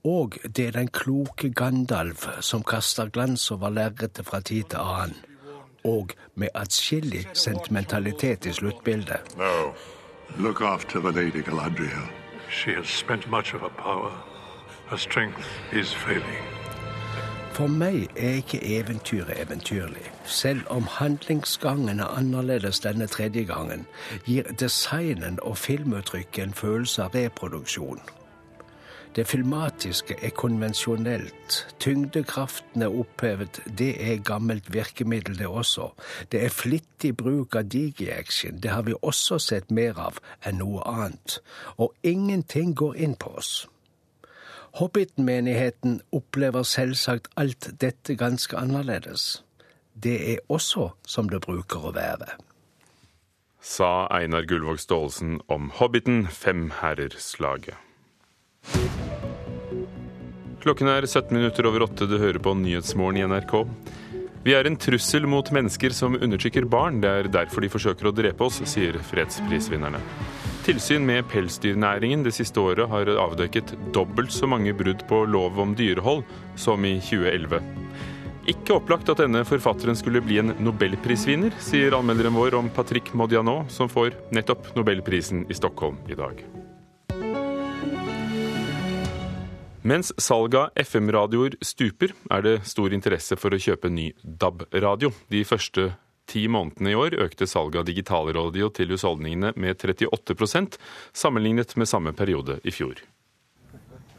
Og 0.05 0.39
det 0.47 0.67
er 0.67 0.77
den 0.77 0.93
kloke 0.95 1.51
Gandalf 1.51 2.29
som 2.41 2.63
kaster 2.63 3.11
glans 3.11 3.49
over 3.51 3.75
lerretet 3.75 4.31
fra 4.31 4.41
tid 4.41 4.71
til 4.71 4.79
annen. 4.79 5.19
Og 5.83 6.15
med 6.39 6.55
atskillig 6.55 7.25
sentimentalitet 7.35 8.47
i 8.47 8.55
sluttbildet. 8.55 9.35
No. 9.43 9.73
Look 10.39 10.63
after 10.63 10.99
the 11.01 11.13
Lady 11.13 11.43
Galadriel. 11.43 12.09
She 12.51 12.73
has 12.73 12.87
spent 12.87 13.31
much 13.31 13.55
of 13.55 13.61
her 13.61 13.69
power. 13.69 14.13
Her 14.87 14.97
strength 14.97 15.47
is 15.73 15.93
failing. 15.93 16.45
For 17.53 17.67
meg 17.67 18.09
er 18.17 18.29
ikke 18.29 18.79
eventyret 18.79 19.41
eventyrlig. 19.41 20.13
Selv 20.25 20.61
om 20.71 20.87
handlingsgangen 20.91 22.01
er 22.01 22.19
annerledes 22.19 22.81
denne 22.81 23.07
tredje 23.07 23.45
gangen, 23.45 23.87
gir 24.25 24.43
designen 24.43 25.39
og 25.43 25.59
filmuttrykket 25.59 26.45
en 26.45 26.55
følelse 26.55 27.03
av 27.03 27.15
reproduksjon. 27.15 28.01
Det 29.17 29.27
filmatiske 29.29 30.15
er 30.23 30.31
konvensjonelt. 30.31 31.75
Tyngdekraften 31.81 32.83
er 32.83 32.89
opphevet. 32.89 33.61
Det 33.79 34.13
er 34.13 34.23
gammelt 34.25 34.73
virkemiddel, 34.73 35.39
det 35.39 35.47
også. 35.47 35.91
Det 36.33 36.45
er 36.45 36.49
flittig 36.49 37.17
bruk 37.17 37.57
av 37.57 37.69
digi-action. 37.69 38.63
Det 38.63 38.71
har 38.71 38.83
vi 38.83 38.95
også 39.03 39.39
sett 39.39 39.71
mer 39.71 40.01
av 40.01 40.21
enn 40.47 40.63
noe 40.63 40.81
annet. 40.89 41.43
Og 41.77 41.93
ingenting 42.03 42.73
går 42.77 42.97
inn 42.97 43.15
på 43.21 43.35
oss. 43.37 43.69
Hobbit-menigheten 44.81 46.01
opplever 46.13 46.63
selvsagt 46.63 47.29
alt 47.37 47.69
dette 47.81 48.17
ganske 48.17 48.57
annerledes. 48.57 49.45
Det 49.93 50.17
er 50.33 50.41
også 50.49 50.89
som 51.05 51.29
det 51.29 51.45
bruker 51.45 51.85
å 51.85 51.93
være. 51.93 52.33
Sa 53.61 54.09
Einar 54.09 54.49
Gullvåg 54.49 54.81
Staalesen 54.81 55.41
om 55.53 55.69
Hobbiten, 55.77 56.25
Femherrerslaget. 56.27 57.77
Klokken 60.63 60.87
er 60.87 61.03
17 61.03 61.35
minutter 61.35 61.67
over 61.67 61.83
åtte. 61.89 62.07
Du 62.07 62.21
hører 62.23 62.39
på 62.39 62.53
Nyhetsmorgen 62.55 63.19
i 63.19 63.25
NRK. 63.27 63.55
Vi 64.45 64.53
er 64.55 64.69
en 64.69 64.77
trussel 64.79 65.27
mot 65.27 65.49
mennesker 65.51 65.91
som 65.91 66.15
undertrykker 66.15 66.69
barn. 66.71 67.01
Det 67.03 67.11
er 67.11 67.29
derfor 67.35 67.65
de 67.65 67.71
forsøker 67.73 68.07
å 68.07 68.15
drepe 68.15 68.47
oss, 68.47 68.61
sier 68.71 68.95
fredsprisvinnerne. 69.11 69.99
Tilsyn 70.63 71.03
med 71.07 71.27
pelsdyrnæringen 71.33 72.23
det 72.23 72.37
siste 72.39 72.63
året 72.63 72.87
har 72.95 73.11
avdekket 73.11 73.75
dobbelt 73.97 74.31
så 74.31 74.47
mange 74.47 74.71
brudd 74.79 75.03
på 75.11 75.25
lov 75.27 75.59
om 75.59 75.75
dyrehold 75.75 76.23
som 76.55 76.87
i 76.87 76.95
2011. 77.03 77.59
Ikke 78.55 78.79
opplagt 78.79 79.11
at 79.11 79.19
denne 79.19 79.43
forfatteren 79.47 79.99
skulle 79.99 80.23
bli 80.23 80.39
en 80.45 80.55
nobelprisvinner, 80.63 81.59
sier 81.59 81.99
anmelderen 81.99 82.39
vår 82.39 82.55
om 82.63 82.71
Patrick 82.71 83.11
Modiano, 83.19 83.65
som 83.67 83.91
får 83.91 84.15
nettopp 84.31 84.77
nobelprisen 84.79 85.49
i 85.51 85.59
Stockholm 85.59 85.99
i 86.07 86.19
dag. 86.19 86.39
Mens 89.83 90.13
salget 90.23 90.61
av 90.61 90.71
FM-radioer 90.79 91.57
stuper, 91.61 92.13
er 92.31 92.43
det 92.47 92.53
stor 92.71 92.93
interesse 92.95 93.35
for 93.35 93.51
å 93.51 93.59
kjøpe 93.59 93.91
ny 93.91 94.13
DAB-radio. 94.23 95.11
De 95.27 95.41
første 95.43 95.89
ti 96.31 96.45
månedene 96.47 96.93
i 96.93 96.95
år 96.95 97.17
økte 97.25 97.49
salget 97.51 97.81
av 97.81 97.89
digitalradio 97.89 98.69
til 98.77 98.95
husholdningene 98.95 99.51
med 99.59 99.83
38% 99.83 100.79
sammenlignet 101.19 101.75
med 101.75 101.91
samme 101.91 102.15
periode 102.15 102.61
i 102.63 102.71
fjor. 102.71 103.03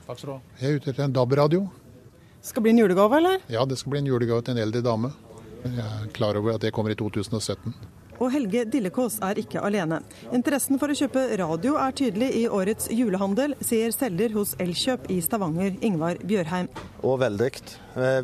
Takk 0.03 0.20
skal 0.20 0.27
du 0.27 0.34
ha. 0.34 0.39
Jeg 0.60 0.67
er 0.67 0.82
ute 0.82 0.91
etter 0.91 1.08
en 1.08 1.15
DAB-radio. 1.15 1.63
Skal 2.43 2.65
bli 2.65 2.75
en 2.75 2.84
julegave, 2.84 3.22
eller? 3.22 3.39
Ja, 3.48 3.63
det 3.63 3.79
skal 3.79 3.96
bli 3.96 4.03
en 4.03 4.12
julegave 4.12 4.43
til 4.43 4.58
en 4.58 4.65
eldre 4.65 4.84
dame. 4.84 5.13
Jeg 5.63 5.79
er 5.79 6.10
klar 6.12 6.36
over 6.36 6.58
at 6.58 6.67
det 6.67 6.74
kommer 6.75 6.91
i 6.91 7.00
2017. 7.00 7.72
Og 8.22 8.32
Helge 8.34 8.63
Dillekås 8.70 9.17
er 9.25 9.39
ikke 9.41 9.62
alene. 9.63 10.01
Interessen 10.36 10.79
for 10.82 10.91
å 10.91 10.98
kjøpe 10.98 11.25
radio 11.39 11.75
er 11.82 11.96
tydelig 11.98 12.29
i 12.39 12.43
årets 12.48 12.89
julehandel, 12.93 13.55
sier 13.63 13.93
selger 13.96 14.36
hos 14.38 14.53
Elkjøp 14.63 15.10
i 15.13 15.20
Stavanger, 15.24 15.75
Ingvar 15.86 16.22
Bjørheim. 16.22 16.70
Og 17.03 17.20
veldig. 17.24 17.51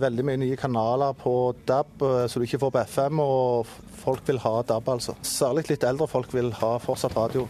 Veldig 0.01 0.25
mye 0.25 0.41
nye 0.45 0.59
kanaler 0.59 1.13
på 1.17 1.33
DAB 1.69 2.05
eh, 2.05 2.23
så 2.29 2.39
du 2.39 2.45
ikke 2.47 2.61
får 2.63 2.73
på 2.73 2.83
FM, 2.93 3.21
og 3.23 3.73
folk 3.99 4.23
vil 4.29 4.41
ha 4.45 4.55
DAB, 4.69 4.93
altså. 4.95 5.17
Særlig 5.25 5.67
litt 5.69 5.85
eldre 5.85 6.07
folk 6.09 6.33
vil 6.33 6.53
ha 6.61 6.75
fortsatt 6.81 7.17
radio. 7.17 7.45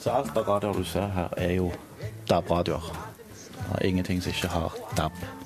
Så 0.00 0.14
alt 0.14 0.36
av 0.36 0.48
radioer 0.48 0.80
du 0.80 0.86
ser 0.88 1.10
her, 1.16 1.34
er 1.36 1.56
jo 1.58 1.68
DAB-radioer. 2.30 2.92
Er 3.74 3.86
ingenting 3.86 4.22
som 4.22 4.32
ikke 4.32 4.52
har 4.54 4.80
DAB 4.96 5.39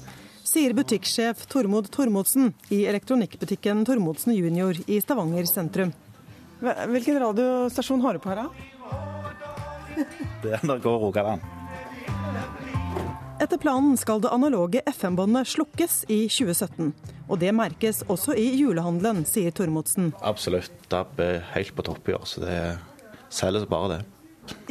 sier 0.54 0.74
butikksjef 0.76 1.48
Tormod 1.50 1.88
Tormodsen 1.90 2.52
i 2.70 2.84
elektronikkbutikken 2.86 3.82
Tormodsen 3.88 4.36
Junior 4.36 4.76
i 4.86 5.00
Stavanger 5.02 5.48
sentrum. 5.50 5.90
Hvilken 6.62 7.18
radiostasjon 7.18 8.04
har 8.04 8.14
du 8.14 8.22
på 8.22 8.30
her, 8.30 8.44
da? 8.44 8.46
Det 10.44 10.54
er 10.54 10.62
NRK 10.66 10.86
Rogaland. 10.86 11.42
Etter 13.42 13.58
planen 13.58 13.98
skal 13.98 14.22
det 14.22 14.30
analoge 14.30 14.82
FM-båndet 14.86 15.50
slukkes 15.50 16.04
i 16.06 16.24
2017. 16.30 16.92
Og 17.26 17.40
det 17.42 17.50
merkes 17.56 18.04
også 18.06 18.36
i 18.38 18.46
julehandelen, 18.54 19.24
sier 19.26 19.54
Tormodsen. 19.54 20.12
Absolutt. 20.22 20.74
DAB 20.92 21.18
er 21.24 21.40
helt 21.56 21.74
på 21.74 21.86
topp 21.86 22.10
i 22.10 22.14
år, 22.14 22.28
så 22.30 22.44
det 22.44 22.58
selges 23.34 23.66
bare 23.70 23.96
det. 23.96 24.02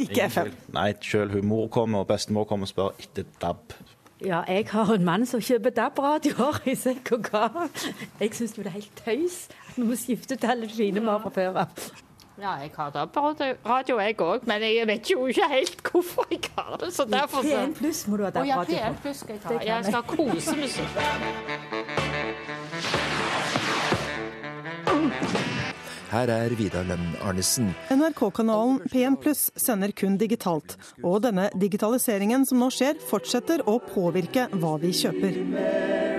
Ikke 0.06 0.30
FM? 0.32 0.54
Nei, 0.72 0.92
selv 1.04 1.36
hun 1.36 1.48
mor 1.50 1.68
kommer 1.72 2.06
og 2.06 2.08
bestemor 2.08 2.48
kommer 2.48 2.64
og 2.68 2.72
spør 2.72 3.04
etter 3.04 3.28
DAB. 3.42 3.76
Ja, 4.24 4.40
jeg 4.48 4.66
har 4.70 4.94
en 4.94 5.04
mann 5.04 5.26
som 5.26 5.40
kjøper 5.44 5.70
DAB-radioer 5.76 6.62
i 6.70 6.74
sekk 6.78 7.12
og 7.12 7.26
gav. 7.28 7.58
Jeg 8.20 8.32
syns 8.32 8.54
det 8.56 8.66
er 8.66 8.76
helt 8.78 9.02
tøys 9.04 9.36
at 9.68 9.76
vi 9.76 9.84
må 9.90 9.98
skifte 10.00 10.36
til 10.36 10.50
alle 10.54 10.68
fine 10.70 11.02
vi 11.02 11.06
har 11.06 11.20
fra 11.20 11.32
før 11.34 11.60
av. 11.66 11.84
Ja, 12.40 12.54
jeg 12.64 12.72
har 12.76 12.90
DAB-radio 12.90 13.98
jeg 14.00 14.16
òg, 14.20 14.48
men 14.48 14.62
jeg 14.64 14.88
vet 14.88 15.10
jo 15.12 15.26
ikke 15.30 15.48
helt 15.52 15.82
hvorfor 15.90 16.26
jeg 16.32 16.40
har 16.56 16.76
det. 16.80 16.92
Så 16.94 17.04
derfor 17.04 17.44
så 17.44 17.60
P1 17.66 17.76
pluss 17.78 18.06
må 18.08 18.16
du 18.16 18.24
ha 18.24 18.30
DAB-radio 18.30 18.64
på. 18.64 18.80
Ja, 18.80 18.90
P1 18.90 19.00
pluss 19.04 19.24
skal 19.26 19.36
jeg 19.36 19.44
ha. 19.44 19.60
Jeg 19.74 19.84
skal 19.84 20.00
ha 20.00 20.06
kosemusikk. 20.16 21.73
Her 26.14 26.30
er 26.30 26.52
Vidar 26.54 26.84
Lønn 26.86 27.16
Arnesen. 27.26 27.72
NRK-kanalen 27.90 28.84
P1 28.92 29.16
Pluss 29.18 29.48
sender 29.58 29.90
kun 29.98 30.14
digitalt. 30.20 30.76
Og 31.02 31.24
denne 31.24 31.48
digitaliseringen 31.58 32.46
som 32.46 32.62
nå 32.62 32.70
skjer, 32.70 33.00
fortsetter 33.10 33.66
å 33.66 33.80
påvirke 33.82 34.46
hva 34.54 34.76
vi 34.78 34.94
kjøper. 34.94 36.13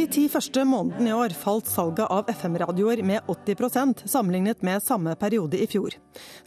De 0.00 0.06
ti 0.08 0.22
første 0.32 0.62
månedene 0.64 1.10
i 1.10 1.12
år 1.12 1.34
falt 1.36 1.66
salget 1.68 2.08
av 2.08 2.30
FM-radioer 2.32 3.02
med 3.04 3.26
80% 3.28 4.06
sammenlignet 4.08 4.62
med 4.64 4.80
samme 4.80 5.12
periode 5.20 5.58
i 5.60 5.66
fjor. 5.68 5.92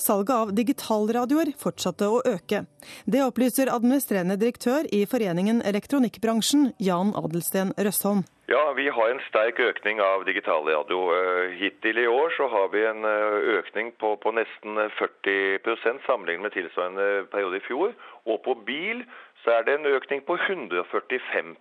Salget 0.01 0.33
av 0.33 0.53
digitalradioer 0.57 1.51
fortsatte 1.61 2.09
å 2.09 2.23
øke. 2.25 2.63
Det 3.05 3.21
opplyser 3.21 3.69
administrerende 3.69 4.39
direktør 4.41 4.89
i 4.89 5.03
Foreningen 5.05 5.61
Elektronikkbransjen, 5.69 6.71
Jan 6.81 7.13
Adelsten 7.19 7.75
Røsholm. 7.77 8.23
Ja, 8.49 8.63
vi 8.75 8.87
har 8.89 9.11
en 9.11 9.21
sterk 9.27 9.61
økning 9.61 10.01
av 10.03 10.25
digitalradio. 10.25 11.03
Eh, 11.13 11.53
hittil 11.61 12.01
i 12.01 12.09
år 12.09 12.33
så 12.35 12.49
har 12.51 12.73
vi 12.73 12.81
en 12.89 13.05
eh, 13.05 13.37
økning 13.59 13.93
på, 14.01 14.15
på 14.17 14.33
nesten 14.33 14.81
40% 14.97 16.01
sammenlignet 16.09 16.49
med 16.49 16.57
tilsvarende 16.57 17.29
periode 17.31 17.61
i 17.61 17.65
fjor. 17.69 17.93
Og 18.25 18.41
på 18.43 18.57
bil 18.65 19.05
så 19.43 19.51
er 19.51 19.65
det 19.67 19.73
en 19.75 19.85
økning 19.91 20.21
på 20.23 20.37
145 20.39 21.55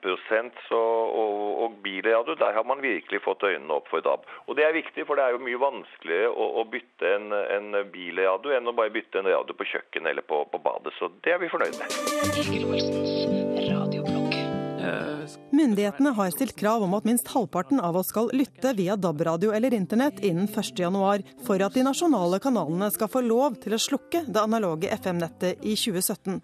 så, 0.68 0.78
og, 0.78 1.62
og 1.64 1.78
bilradio, 1.82 2.34
der 2.38 2.52
har 2.54 2.64
man 2.64 2.82
virkelig 2.82 3.20
fått 3.24 3.42
øynene 3.42 3.74
opp 3.74 3.88
for 3.90 4.00
DAB. 4.00 4.20
Og 4.46 4.56
Det 4.56 4.64
er 4.64 4.72
viktig, 4.78 5.06
for 5.06 5.14
det 5.18 5.24
er 5.24 5.30
jo 5.34 5.42
mye 5.42 5.60
vanskeligere 5.60 6.30
å, 6.30 6.48
å 6.62 6.64
bytte 6.70 7.14
en, 7.16 7.32
en 7.32 7.68
bilradio 7.92 8.54
enn 8.54 8.70
å 8.70 8.76
bare 8.76 8.94
bytte 8.94 9.18
en 9.18 9.30
radio 9.32 9.54
på 9.58 9.68
kjøkkenet 9.74 10.10
eller 10.14 10.22
på, 10.22 10.44
på 10.52 10.58
badet. 10.62 10.94
Så 10.98 11.10
det 11.26 11.34
er 11.34 11.42
vi 11.42 11.50
fornøyd 11.50 11.74
med. 11.82 11.88
Myndighetene 15.52 16.10
har 16.16 16.30
stilt 16.30 16.56
krav 16.56 16.82
om 16.82 16.94
at 16.96 17.04
minst 17.06 17.28
halvparten 17.32 17.80
av 17.80 17.96
oss 17.96 18.10
skal 18.12 18.30
lytte 18.34 18.72
via 18.76 18.96
DAB-radio 18.96 19.52
eller 19.54 19.74
internett 19.74 20.20
innen 20.24 20.48
1.1, 20.48 21.22
for 21.46 21.62
at 21.62 21.74
de 21.76 21.84
nasjonale 21.86 22.40
kanalene 22.42 22.88
skal 22.94 23.10
få 23.12 23.22
lov 23.26 23.58
til 23.62 23.76
å 23.76 23.80
slukke 23.80 24.24
det 24.26 24.42
analoge 24.42 24.90
FM-nettet 24.96 25.62
i 25.62 25.76
2017. 25.78 26.40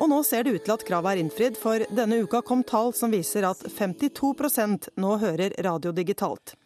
Og 0.00 0.10
nå 0.10 0.22
ser 0.26 0.44
det 0.46 0.56
ut 0.56 0.66
til 0.66 0.74
at 0.74 0.86
kravet 0.88 1.14
er 1.14 1.22
innfridd, 1.22 1.60
for 1.60 1.84
denne 1.94 2.20
uka 2.24 2.42
kom 2.46 2.64
tall 2.66 2.92
som 2.96 3.14
viser 3.14 3.46
at 3.48 3.62
52% 3.78 4.90
nå 5.02 5.16
hører 5.22 5.56
radio 5.66 5.94
digitalt. 5.94 6.56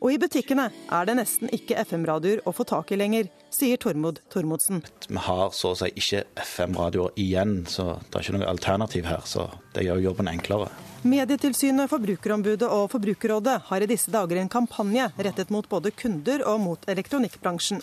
Og 0.00 0.14
i 0.14 0.20
butikkene 0.22 0.70
er 0.70 1.08
det 1.08 1.18
nesten 1.20 1.52
ikke 1.54 1.78
FM-radioer 1.84 2.44
å 2.46 2.54
få 2.56 2.66
tak 2.68 2.94
i 2.94 3.00
lenger, 3.00 3.30
sier 3.54 3.80
Tormod 3.80 4.20
Tormodsen. 4.32 4.84
Vi 5.08 5.24
har 5.26 5.50
så 5.56 5.72
å 5.74 5.78
si 5.78 5.90
ikke 5.98 6.24
FM-radioer 6.44 7.16
igjen, 7.20 7.64
så 7.68 7.98
det 8.08 8.20
er 8.20 8.26
ikke 8.26 8.38
noe 8.38 8.52
alternativ 8.52 9.10
her. 9.10 9.26
Så 9.26 9.48
det 9.74 9.86
gjør 9.86 10.04
jobben 10.10 10.30
enklere. 10.30 10.70
Medietilsynet, 11.00 11.88
Forbrukerombudet 11.88 12.68
og 12.68 12.90
Forbrukerrådet 12.92 13.54
har 13.70 13.80
i 13.80 13.88
disse 13.88 14.12
dager 14.12 14.36
en 14.36 14.50
kampanje 14.52 15.06
rettet 15.16 15.48
mot 15.48 15.64
både 15.68 15.94
kunder 15.96 16.44
og 16.44 16.60
mot 16.60 16.88
elektronikkbransjen. 16.92 17.80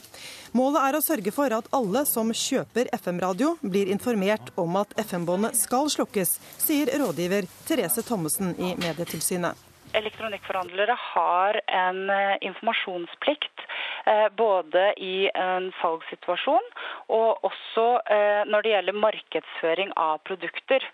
Målet 0.54 0.84
er 0.84 0.98
å 1.00 1.02
sørge 1.02 1.34
for 1.34 1.56
at 1.58 1.70
alle 1.74 2.06
som 2.06 2.30
kjøper 2.30 2.92
FM-radio, 3.00 3.56
blir 3.66 3.90
informert 3.90 4.54
om 4.56 4.78
at 4.78 4.94
FM-båndet 5.02 5.58
skal 5.58 5.90
slukkes, 5.90 6.38
sier 6.62 6.94
rådgiver 7.02 7.50
Therese 7.66 8.06
Thommessen 8.06 8.54
i 8.62 8.76
Medietilsynet. 8.78 9.67
Elektronikkforhandlere 9.98 10.96
har 11.14 11.62
en 11.68 12.04
eh, 12.14 12.36
informasjonsplikt 12.50 13.68
Eh, 14.08 14.36
både 14.38 14.94
i 15.04 15.28
en 15.36 15.66
salgssituasjon 15.82 16.68
og 17.12 17.48
også 17.50 17.86
eh, 18.16 18.44
når 18.48 18.64
det 18.64 18.72
gjelder 18.72 19.00
markedsføring 19.04 19.92
av 20.00 20.22
produkter. 20.28 20.86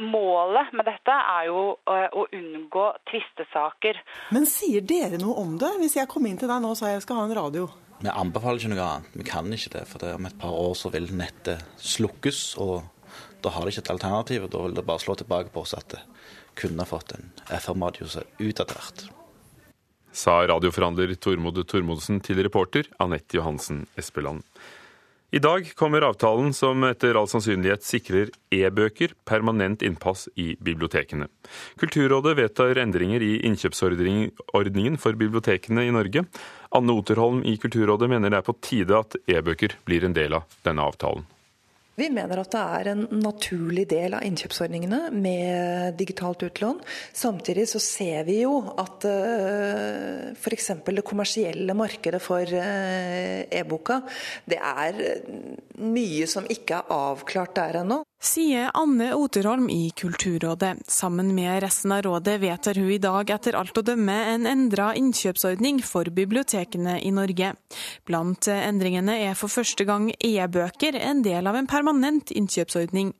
Målet 0.00 0.70
med 0.72 0.86
dette 0.88 1.12
er 1.12 1.50
jo 1.50 1.64
å 1.76 2.22
unngå 2.24 2.84
tvistesaker. 3.10 3.98
Men 4.32 4.48
sier 4.48 4.84
dere 4.88 5.20
noe 5.20 5.36
om 5.42 5.58
det? 5.60 5.74
Hvis 5.82 5.98
jeg 5.98 6.08
kom 6.08 6.24
inn 6.28 6.38
til 6.40 6.48
deg 6.48 6.62
nå 6.64 6.72
og 6.72 6.78
sa 6.80 6.94
jeg 6.94 7.04
skal 7.04 7.20
ha 7.20 7.26
en 7.28 7.36
radio? 7.36 7.66
Vi 8.00 8.08
anbefaler 8.08 8.62
ikke 8.62 8.72
noe 8.72 8.86
annet. 8.86 9.12
Vi 9.20 9.28
kan 9.28 9.52
ikke 9.52 9.74
det. 9.76 9.84
For 9.90 10.00
det 10.00 10.14
om 10.16 10.28
et 10.30 10.40
par 10.40 10.56
år 10.56 10.72
så 10.80 10.92
vil 10.94 11.10
nettet 11.12 11.60
slukkes. 11.76 12.42
og 12.62 12.88
da 13.44 13.52
har 13.52 13.66
de 13.68 13.74
ikke 13.74 13.84
et 13.84 13.94
alternativ. 13.98 14.48
og 14.48 14.54
Da 14.56 14.64
vil 14.64 14.80
det 14.80 14.86
bare 14.88 15.04
slå 15.04 15.18
tilbake 15.20 15.52
på 15.52 15.66
oss 15.66 15.76
at 15.76 15.98
kunne 16.58 16.88
fått 16.88 17.14
en 17.18 17.30
FM-radio 17.60 18.08
som 18.08 18.24
er 18.24 18.48
utdatert 18.50 19.06
sa 20.16 20.40
radioforhandler 20.48 21.14
Tormod 21.20 21.60
Tormodsen 21.68 22.22
til 22.24 22.40
reporter 22.46 22.88
Anette 23.02 23.36
Johansen 23.36 23.84
Espeland. 24.00 24.42
I 25.34 25.40
dag 25.42 25.66
kommer 25.76 26.04
avtalen 26.06 26.52
som 26.54 26.84
etter 26.86 27.18
all 27.18 27.26
sannsynlighet 27.28 27.84
sikrer 27.84 28.30
e-bøker 28.54 29.12
permanent 29.26 29.82
innpass 29.84 30.28
i 30.38 30.52
bibliotekene. 30.62 31.26
Kulturrådet 31.82 32.36
vedtar 32.38 32.78
endringer 32.80 33.24
i 33.26 33.32
innkjøpsordningen 33.48 35.00
for 35.02 35.18
bibliotekene 35.18 35.84
i 35.84 35.92
Norge. 35.92 36.24
Anne 36.78 36.94
Oterholm 36.94 37.42
i 37.44 37.56
Kulturrådet 37.60 38.08
mener 38.12 38.32
det 38.32 38.40
er 38.40 38.46
på 38.46 38.56
tide 38.62 39.02
at 39.02 39.18
e-bøker 39.26 39.76
blir 39.84 40.06
en 40.06 40.16
del 40.16 40.38
av 40.38 40.46
denne 40.64 40.86
avtalen. 40.86 41.26
Vi 41.96 42.08
mener 42.12 42.42
at 42.42 42.52
det 42.52 42.62
er 42.78 42.90
en 42.92 43.04
naturlig 43.22 43.86
del 43.88 44.16
av 44.18 44.24
innkjøpsordningene 44.26 45.08
med 45.16 45.96
digitalt 45.96 46.44
utlån. 46.44 46.82
Samtidig 47.16 47.64
så 47.70 47.80
ser 47.80 48.26
vi 48.28 48.42
jo 48.42 48.58
at 48.76 49.06
eh, 49.08 50.34
f.eks. 50.36 50.70
det 50.84 51.06
kommersielle 51.06 51.76
markedet 51.76 52.20
for 52.20 52.44
uh, 52.44 53.40
e-boka, 53.48 54.02
det 54.44 54.60
er 54.60 55.00
mye 55.80 56.28
som 56.28 56.44
ikke 56.52 56.82
er 56.82 56.92
avklart 56.96 57.56
der 57.56 57.80
ennå 57.82 58.02
sier 58.26 58.70
Anne 58.74 59.12
Oterholm 59.14 59.68
i 59.70 59.90
Kulturrådet. 59.96 60.90
Sammen 60.90 61.34
med 61.34 61.62
resten 61.62 61.92
av 61.94 62.02
rådet 62.02 62.40
vedtar 62.42 62.74
hun 62.74 62.90
i 62.90 62.98
dag 62.98 63.30
etter 63.30 63.56
alt 63.58 63.78
å 63.78 63.84
dømme 63.86 64.16
en 64.32 64.48
endra 64.50 64.90
innkjøpsordning 64.98 65.78
for 65.86 66.10
bibliotekene 66.10 66.98
i 67.06 67.12
Norge. 67.14 67.52
Blant 68.08 68.48
endringene 68.50 69.14
er 69.28 69.38
for 69.38 69.52
første 69.52 69.86
gang 69.86 70.10
e-bøker 70.18 70.98
en 70.98 71.22
del 71.26 71.46
av 71.46 71.58
en 71.60 71.70
permanent 71.70 72.34
innkjøpsordning. 72.34 73.14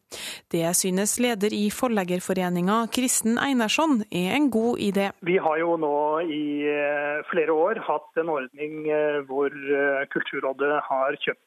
Det 0.53 0.67
synes 0.79 1.17
leder 1.23 1.55
i 1.55 1.67
Forleggerforeninga, 1.71 2.83
Kristen 2.95 3.39
Einarsson, 3.43 4.01
er 4.11 4.35
en 4.37 4.51
god 4.51 4.83
idé. 4.83 5.11
Vi 5.27 5.39
har 5.43 5.61
jo 5.63 5.77
nå 5.81 5.97
i 6.27 6.45
eh, 6.73 7.25
flere 7.31 7.55
år 7.55 7.83
hatt 7.87 8.23
en 8.23 8.33
ordning 8.33 8.87
eh, 8.91 9.23
hvor 9.29 9.51
eh, 9.51 10.07
Kulturrådet 10.13 10.81
har 10.91 11.19
kjøpt 11.23 11.46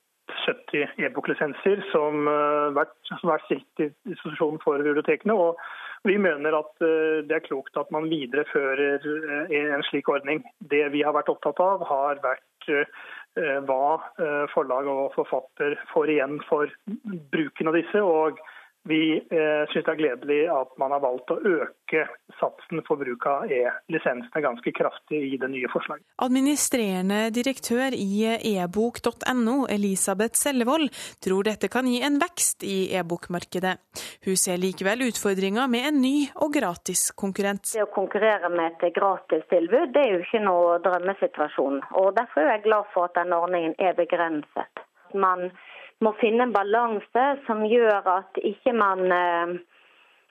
70 0.50 1.06
e-boklisenser 1.06 1.84
som 1.94 2.28
har 2.28 2.76
vært, 2.78 3.46
stilt 3.46 3.84
i 3.86 3.90
disposisjon 4.10 4.60
for 4.64 4.82
bibliotekene. 4.84 5.36
Og, 5.36 5.62
Vi 6.08 6.16
mener 6.16 6.56
at 6.56 6.86
eh, 6.86 7.20
det 7.28 7.36
er 7.36 7.44
klokt 7.44 7.76
at 7.78 7.90
man 7.92 8.08
viderefører 8.08 9.04
eh, 9.04 9.56
en 9.76 9.84
slik 9.90 10.08
ordning. 10.08 10.40
Det 10.72 10.86
vi 10.94 11.02
har 11.04 11.12
vært 11.18 11.32
opptatt 11.34 11.60
av, 11.60 11.84
har 11.90 12.22
vært 12.24 12.46
hva 13.66 14.00
forlag 14.52 14.88
og 14.90 15.14
forfatter 15.16 15.78
får 15.94 16.10
igjen 16.12 16.40
for 16.50 16.72
bruken 17.32 17.70
av 17.72 17.78
disse. 17.78 18.02
og 18.02 18.40
vi 18.88 19.18
eh, 19.18 19.64
syns 19.72 19.86
det 19.86 19.92
er 19.92 20.00
gledelig 20.00 20.40
at 20.54 20.72
man 20.82 20.94
har 20.96 21.02
valgt 21.04 21.32
å 21.34 21.38
øke 21.38 22.06
satsen 22.40 22.82
for 22.88 23.02
bruk 23.02 23.26
av 23.28 23.52
e-lisensene 23.52 24.44
ganske 24.44 24.72
kraftig 24.76 25.20
i 25.34 25.38
det 25.42 25.50
nye 25.52 25.70
forslaget. 25.72 26.06
Administrerende 26.24 27.20
direktør 27.36 27.96
i 27.96 28.24
ebok.no, 28.56 29.58
Elisabeth 29.70 30.40
Sellevold, 30.40 30.90
tror 31.24 31.50
dette 31.50 31.70
kan 31.72 31.90
gi 31.90 32.00
en 32.06 32.20
vekst 32.22 32.64
i 32.64 32.78
e-bokmarkedet. 32.96 33.76
Hun 34.26 34.40
ser 34.40 34.62
likevel 34.62 35.10
utfordringer 35.10 35.68
med 35.72 35.90
en 35.92 36.00
ny 36.02 36.16
og 36.40 36.54
gratis 36.56 37.10
konkurrent. 37.12 37.74
Det 37.76 37.84
å 37.84 37.92
konkurrere 37.94 38.52
med 38.54 38.80
et 38.80 38.96
gratistilbud 38.96 39.92
det 39.96 40.06
er 40.06 40.16
jo 40.16 40.24
ikke 40.24 40.46
noe 40.46 40.80
drømmesituasjon. 40.86 41.82
og 42.00 42.14
Derfor 42.18 42.46
er 42.46 42.58
jeg 42.58 42.68
glad 42.70 42.88
for 42.94 43.10
at 43.10 43.18
denne 43.20 43.44
ordningen 43.44 43.76
er 43.78 43.98
begrenset. 43.98 44.88
Man 45.14 45.50
må 46.04 46.14
finne 46.20 46.48
en 46.48 46.56
balanse 46.56 47.26
som 47.48 47.66
gjør 47.68 48.08
at 48.14 48.40
ikke 48.40 48.74
man 48.76 49.04
eh, 49.12 49.54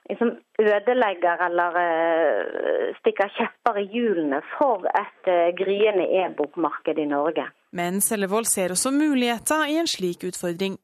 liksom 0.09 0.31
ødelegger 0.59 1.45
eller 1.47 1.79
eh, 1.83 2.91
stikker 2.99 3.31
kjepper 3.37 3.81
i 3.81 3.87
hjulene 3.93 4.41
for 4.55 4.87
et 4.89 5.29
eh, 5.29 5.49
gryende 5.57 6.07
e-bokmarked 6.23 7.01
i 7.01 7.09
Norge. 7.09 7.45
Men 7.71 8.01
Sellevold 8.01 8.49
ser 8.49 8.73
også 8.73 8.91
muligheter 8.95 9.67
i 9.69 9.77
en 9.81 9.89
slik 9.89 10.25
utfordring. 10.31 10.79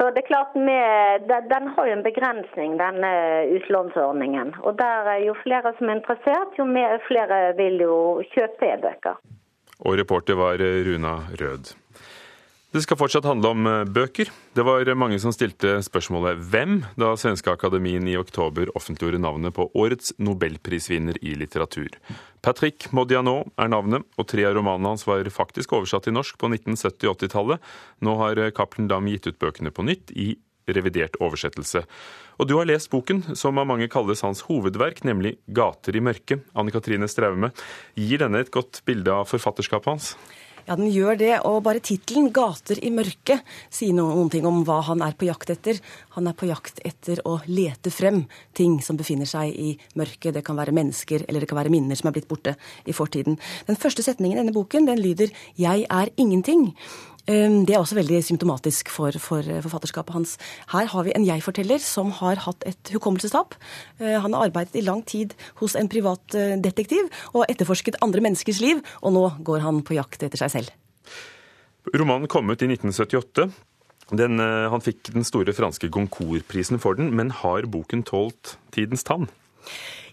Så 0.00 0.06
det 0.16 0.22
er 0.22 0.30
klart 0.30 0.54
med, 0.56 1.28
Den 1.28 1.66
har 1.76 1.86
jo 1.86 1.92
en 1.92 2.06
begrensning, 2.06 2.78
denne 2.80 3.10
utlånsordningen. 3.56 4.54
Og 4.64 4.78
der 4.78 5.18
Jo 5.26 5.34
flere 5.42 5.74
som 5.76 5.90
er 5.90 5.98
interessert, 5.98 6.56
jo 6.56 6.64
flere 7.08 7.52
vil 7.58 7.76
jo 7.84 7.98
kjøpe 8.32 8.64
e-bøker. 8.64 9.20
Og 9.84 9.98
reporter 10.00 10.40
var 10.40 10.56
Runa 10.56 11.14
Rød. 11.36 11.74
Det 12.70 12.84
skal 12.84 13.00
fortsatt 13.00 13.26
handle 13.26 13.50
om 13.50 13.66
eh, 13.66 13.88
bøker. 13.90 14.28
Det 14.54 14.62
var 14.62 14.86
mange 14.94 15.16
som 15.18 15.32
stilte 15.34 15.80
spørsmålet 15.82 16.38
'Hvem?' 16.38 16.84
da 16.94 17.16
Svenske 17.18 17.50
Akademien 17.50 18.06
i 18.06 18.14
oktober 18.14 18.70
offentliggjorde 18.78 19.18
navnet 19.18 19.56
på 19.56 19.66
årets 19.74 20.12
nobelprisvinner 20.22 21.18
i 21.18 21.34
litteratur. 21.34 21.88
Patrick 22.46 22.92
Modiano 22.92 23.50
er 23.58 23.72
navnet, 23.74 24.06
og 24.16 24.28
tre 24.30 24.44
av 24.46 24.54
romanene 24.54 24.94
hans 24.94 25.02
var 25.02 25.26
faktisk 25.26 25.72
oversatt 25.74 26.06
til 26.06 26.14
norsk 26.14 26.38
på 26.38 26.46
1970- 26.46 27.10
80-tallet. 27.10 27.58
Nå 28.06 28.14
har 28.22 28.38
eh, 28.38 28.52
Cappelen 28.54 28.86
Dam 28.86 29.10
gitt 29.10 29.26
ut 29.26 29.40
bøkene 29.42 29.74
på 29.74 29.82
nytt 29.82 30.14
i 30.14 30.36
revidert 30.70 31.18
oversettelse. 31.18 31.82
Og 32.38 32.46
du 32.46 32.54
har 32.54 32.70
lest 32.70 32.92
boken, 32.92 33.34
som 33.34 33.58
av 33.58 33.66
mange 33.66 33.88
kalles 33.90 34.22
hans 34.22 34.44
hovedverk, 34.46 35.02
nemlig 35.02 35.40
'Gater 35.50 35.96
i 35.96 36.04
mørket'. 36.06 36.46
Anne 36.54 36.70
Katrine 36.70 37.08
Straume, 37.08 37.50
gir 37.96 38.22
denne 38.22 38.38
et 38.38 38.54
godt 38.54 38.84
bilde 38.86 39.10
av 39.10 39.26
forfatterskapet 39.26 39.90
hans? 39.90 40.14
Ja, 40.70 40.76
den 40.78 40.92
gjør 40.94 41.16
det. 41.18 41.32
Og 41.50 41.64
bare 41.66 41.82
tittelen 41.82 42.28
'Gater 42.30 42.78
i 42.78 42.92
mørket' 42.94 43.42
sier 43.74 43.90
noen 43.90 44.28
ting 44.30 44.44
om 44.46 44.60
hva 44.62 44.76
han 44.86 45.02
er 45.02 45.16
på 45.18 45.26
jakt 45.26 45.50
etter. 45.50 45.80
Han 46.14 46.28
er 46.30 46.36
på 46.38 46.46
jakt 46.46 46.78
etter 46.86 47.18
å 47.26 47.40
lete 47.50 47.90
frem 47.90 48.20
ting 48.54 48.78
som 48.78 48.94
befinner 48.96 49.26
seg 49.26 49.50
i 49.50 49.72
mørket. 49.98 50.30
Det 50.34 50.44
kan 50.46 50.54
være 50.54 50.70
mennesker, 50.70 51.24
eller 51.26 51.40
det 51.40 51.48
kan 51.50 51.58
være 51.58 51.74
minner 51.74 51.98
som 51.98 52.06
er 52.06 52.14
blitt 52.14 52.28
borte 52.30 52.54
i 52.86 52.94
fortiden. 52.94 53.34
Den 53.66 53.80
første 53.82 54.04
setningen 54.06 54.38
i 54.38 54.40
denne 54.44 54.54
boken 54.54 54.86
den 54.86 55.02
lyder 55.02 55.34
'Jeg 55.58 55.86
er 55.90 56.06
ingenting'. 56.16 56.70
Ehm, 57.28 57.64
det 57.66 57.74
er 57.74 57.80
også 57.82 57.98
veldig 57.98 58.22
symptomatisk 58.24 58.88
for, 58.88 59.12
for, 59.20 59.44
eh, 59.44 59.60
forfatterskapet 59.62 60.14
hans. 60.14 60.36
Her 60.72 60.86
har 60.86 61.04
vi 61.04 61.12
en 61.14 61.26
jeg-forteller 61.26 61.80
som 61.80 62.10
har 62.10 62.36
hatt 62.46 62.64
et 62.66 62.92
hukommelsestap. 62.94 63.54
Eh, 64.00 64.20
han 64.20 64.32
har 64.32 64.48
arbeidet 64.48 64.76
i 64.76 64.84
lang 64.86 65.04
tid 65.04 65.34
hos 65.60 65.76
en 65.76 65.88
privat 65.88 66.34
eh, 66.34 66.56
detektiv 66.56 67.10
og 67.34 67.44
etterforsket 67.48 68.00
andre 68.02 68.20
menneskers 68.24 68.60
liv, 68.60 68.80
og 69.02 69.12
nå 69.12 69.26
går 69.44 69.60
han 69.60 69.82
på 69.82 69.98
jakt 69.98 70.22
etter 70.22 70.40
seg 70.40 70.50
selv. 70.50 70.70
Romanen 71.94 72.28
kom 72.28 72.48
ut 72.50 72.62
i 72.62 72.70
1978. 72.70 73.50
Den, 74.10 74.40
han 74.42 74.82
fikk 74.82 75.12
den 75.14 75.22
store 75.22 75.52
franske 75.54 75.86
Goncourt-prisen 75.86 76.80
for 76.82 76.98
den, 76.98 77.12
men 77.14 77.30
har 77.30 77.68
boken 77.70 78.02
tålt 78.02 78.56
tidens 78.74 79.06
tann? 79.06 79.28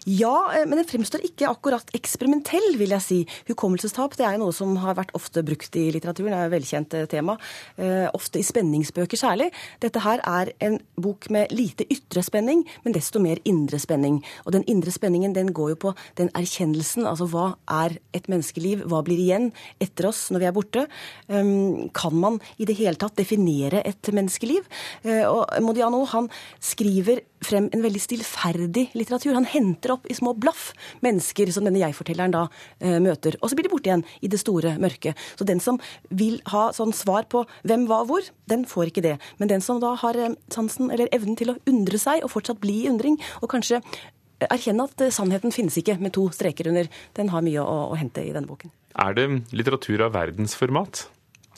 Ja, 0.06 0.52
eh, 0.54 0.66
men 0.66 0.78
den 0.78 0.88
fremstår 0.88 1.22
ikke 1.26 1.48
akkurat 1.50 1.90
eksperimentell, 1.96 2.76
vil 2.78 2.92
jeg 2.94 3.04
si. 3.04 3.18
Hukommelsestap 3.48 4.16
det 4.18 4.26
er 4.26 4.36
jo 4.36 4.44
noe 4.44 4.54
som 4.56 4.76
har 4.82 4.96
vært 4.98 5.14
ofte 5.18 5.42
brukt 5.46 5.74
i 5.78 5.88
litteraturen, 5.94 6.32
det 6.34 6.38
er 6.38 6.50
et 6.50 6.54
velkjent 6.54 6.96
eh, 6.98 7.08
tema. 7.10 7.38
Eh, 7.76 8.06
ofte 8.14 8.40
i 8.40 8.46
spenningsbøker 8.46 9.18
særlig. 9.18 9.50
Dette 9.82 10.02
her 10.04 10.22
er 10.26 10.52
en 10.64 10.78
bok 11.00 11.28
med 11.34 11.52
lite 11.54 11.86
ytre 11.92 12.22
spenning, 12.26 12.64
men 12.84 12.96
desto 12.96 13.22
mer 13.22 13.40
indre 13.48 13.80
spenning. 13.82 14.20
Og 14.46 14.54
den 14.54 14.66
indre 14.70 14.94
spenningen 14.94 15.34
den 15.36 15.52
går 15.56 15.74
jo 15.74 15.80
på 15.88 15.94
den 16.20 16.30
erkjennelsen, 16.38 17.06
altså 17.08 17.28
hva 17.32 17.48
er 17.80 17.98
et 18.16 18.28
menneskeliv, 18.30 18.84
hva 18.88 19.02
blir 19.06 19.20
igjen 19.20 19.50
etter 19.82 20.10
oss 20.10 20.28
når 20.32 20.44
vi 20.44 20.48
er 20.48 20.56
borte? 20.56 20.86
Um, 21.28 21.88
kan 21.96 22.14
man 22.16 22.38
i 22.58 22.66
det 22.68 22.78
hele 22.78 22.98
tatt 23.00 23.16
definere 23.18 23.82
et 23.86 24.10
menneskeliv? 24.14 24.66
Og 25.28 25.44
Modiano 25.64 26.00
han 26.10 26.28
skriver 26.62 27.22
frem 27.44 27.68
en 27.72 27.82
veldig 27.84 28.00
stillferdig 28.02 28.88
litteratur. 28.98 29.36
Han 29.36 29.48
henter 29.48 29.94
opp 29.94 29.97
i 30.08 30.16
små 30.16 30.34
blaff 30.38 30.70
mennesker 31.04 31.50
som 31.54 31.66
denne 31.66 31.80
jeg-fortelleren 31.82 32.34
da 32.34 32.44
eh, 32.80 32.98
møter. 33.02 33.38
Og 33.42 33.50
så 33.50 33.58
blir 33.58 33.68
de 33.68 33.72
borte 33.72 33.90
igjen 33.90 34.04
i 34.22 34.30
det 34.30 34.40
store 34.42 34.76
mørket. 34.80 35.18
Så 35.38 35.46
den 35.48 35.62
som 35.64 35.80
vil 36.10 36.38
ha 36.52 36.68
sånn 36.76 36.94
svar 36.96 37.28
på 37.30 37.44
hvem, 37.68 37.88
hva, 37.90 38.04
hvor, 38.08 38.26
den 38.50 38.66
får 38.68 38.92
ikke 38.92 39.04
det. 39.04 39.16
Men 39.42 39.52
den 39.52 39.64
som 39.64 39.82
da 39.82 39.94
har 40.02 40.18
eh, 40.18 40.36
sansen 40.54 40.92
eller 40.94 41.10
evnen 41.14 41.38
til 41.38 41.54
å 41.54 41.58
undre 41.70 42.00
seg, 42.00 42.22
og 42.24 42.32
fortsatt 42.34 42.62
bli 42.62 42.84
i 42.84 42.88
undring, 42.92 43.18
og 43.42 43.50
kanskje 43.52 43.82
erkjenne 44.46 44.86
at 44.86 45.04
eh, 45.04 45.14
sannheten 45.14 45.54
finnes 45.54 45.76
ikke 45.80 45.98
med 46.02 46.14
to 46.16 46.28
streker 46.34 46.70
under, 46.70 46.90
den 47.18 47.32
har 47.34 47.44
mye 47.44 47.62
å, 47.62 47.78
å 47.92 47.98
hente 47.98 48.24
i 48.24 48.34
denne 48.34 48.50
boken. 48.50 48.72
Er 48.98 49.14
det 49.14 49.28
litteratur 49.54 50.06
av 50.06 50.14
verdensformat? 50.16 51.06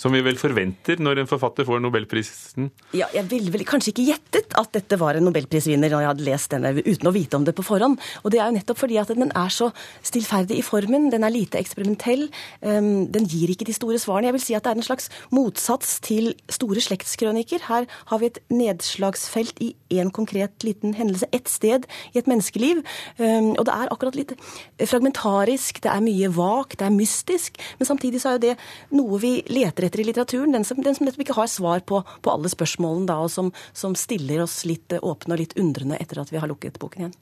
Som 0.00 0.14
vi 0.16 0.22
vel 0.24 0.38
forventer 0.40 1.00
når 1.02 1.20
en 1.20 1.28
forfatter 1.28 1.66
får 1.68 1.80
nobelprisen? 1.84 2.70
Ja, 2.96 3.10
jeg 3.12 3.26
ville 3.28 3.52
vel 3.52 3.66
kanskje 3.68 3.92
ikke 3.92 4.06
gjettet 4.06 4.54
at 4.56 4.70
dette 4.72 4.96
var 5.00 5.18
en 5.18 5.26
nobelprisvinner 5.28 5.92
når 5.92 6.00
jeg 6.00 6.08
hadde 6.08 6.24
lest 6.24 6.54
denne 6.54 6.70
uten 6.78 7.10
å 7.10 7.12
vite 7.12 7.36
om 7.36 7.44
det 7.44 7.52
på 7.56 7.64
forhånd. 7.66 7.98
Og 8.24 8.32
det 8.32 8.40
er 8.40 8.48
jo 8.48 8.56
nettopp 8.56 8.80
fordi 8.80 8.96
at 9.02 9.12
den 9.12 9.28
er 9.28 9.52
så 9.52 9.68
stillferdig 10.00 10.56
i 10.56 10.64
formen, 10.64 11.10
den 11.12 11.26
er 11.26 11.34
lite 11.34 11.60
eksperimentell, 11.60 12.30
um, 12.64 13.10
den 13.12 13.28
gir 13.28 13.52
ikke 13.52 13.66
de 13.68 13.74
store 13.76 14.00
svarene. 14.00 14.30
Jeg 14.30 14.38
vil 14.38 14.44
si 14.46 14.56
at 14.56 14.64
det 14.64 14.72
er 14.72 14.80
en 14.80 14.88
slags 14.88 15.10
motsats 15.36 15.98
til 16.06 16.32
store 16.48 16.80
slektskrøniker. 16.86 17.66
Her 17.68 17.84
har 17.90 18.22
vi 18.22 18.30
et 18.30 18.40
nedslagsfelt 18.48 19.60
i 19.60 19.74
én 19.92 20.08
konkret 20.16 20.64
liten 20.64 20.96
hendelse, 20.96 21.28
ett 21.36 21.52
sted 21.52 21.84
i 22.14 22.22
et 22.22 22.30
menneskeliv. 22.30 22.80
Um, 23.20 23.52
og 23.58 23.68
det 23.68 23.76
er 23.76 23.92
akkurat 23.92 24.16
litt 24.16 24.32
fragmentarisk, 24.80 25.84
det 25.84 25.92
er 25.92 26.08
mye 26.08 26.32
vagt, 26.40 26.78
det 26.80 26.88
er 26.88 26.96
mystisk, 26.96 27.60
men 27.76 27.92
samtidig 27.92 28.24
så 28.24 28.32
er 28.32 28.40
jo 28.40 28.44
det 28.48 28.56
noe 28.96 29.20
vi 29.20 29.36
leter 29.52 29.89
etter 29.89 29.89
etter 29.90 30.04
i 30.04 30.06
litteraturen. 30.08 30.54
Den 30.54 30.66
som, 30.66 30.80
den 30.82 30.96
som 30.96 31.10
ikke 31.10 31.36
har 31.36 31.50
svar 31.50 31.82
på, 31.86 32.04
på 32.22 32.32
alle 32.32 32.50
spørsmålene, 32.52 33.08
da, 33.10 33.18
og 33.24 33.32
som, 33.32 33.50
som, 33.74 33.98
stiller 33.98 34.44
oss 34.46 34.62
litt 34.68 34.94
åpne 34.96 35.34
og 35.34 35.42
litt 35.42 35.56
undrende 35.60 35.98
etter 36.00 36.22
at 36.22 36.30
vi 36.32 36.40
har 36.40 36.50
lukket 36.50 36.78
boken 36.80 37.04
igjen. 37.04 37.18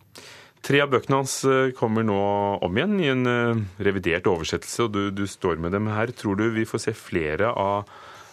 Tre 0.68 0.83
av 0.83 0.90
bøkene 0.90 1.20
hans 1.20 1.38
eh, 1.46 1.70
kommer 1.78 2.04
nå 2.04 2.18
om 2.66 2.78
igjen 2.78 2.96
i 3.00 3.11
en 3.12 3.31
eh, 3.31 3.61
revidert 3.87 4.26
oversettelse, 4.28 4.88
og 4.88 4.94
du, 4.94 5.02
du 5.14 5.24
står 5.31 5.61
med 5.62 5.72
dem 5.76 5.88
her. 5.92 6.12
Tror 6.12 6.38
du 6.38 6.48
vi 6.54 6.66
får 6.68 6.88
se 6.88 6.94
flere 6.98 7.52
av 7.54 7.88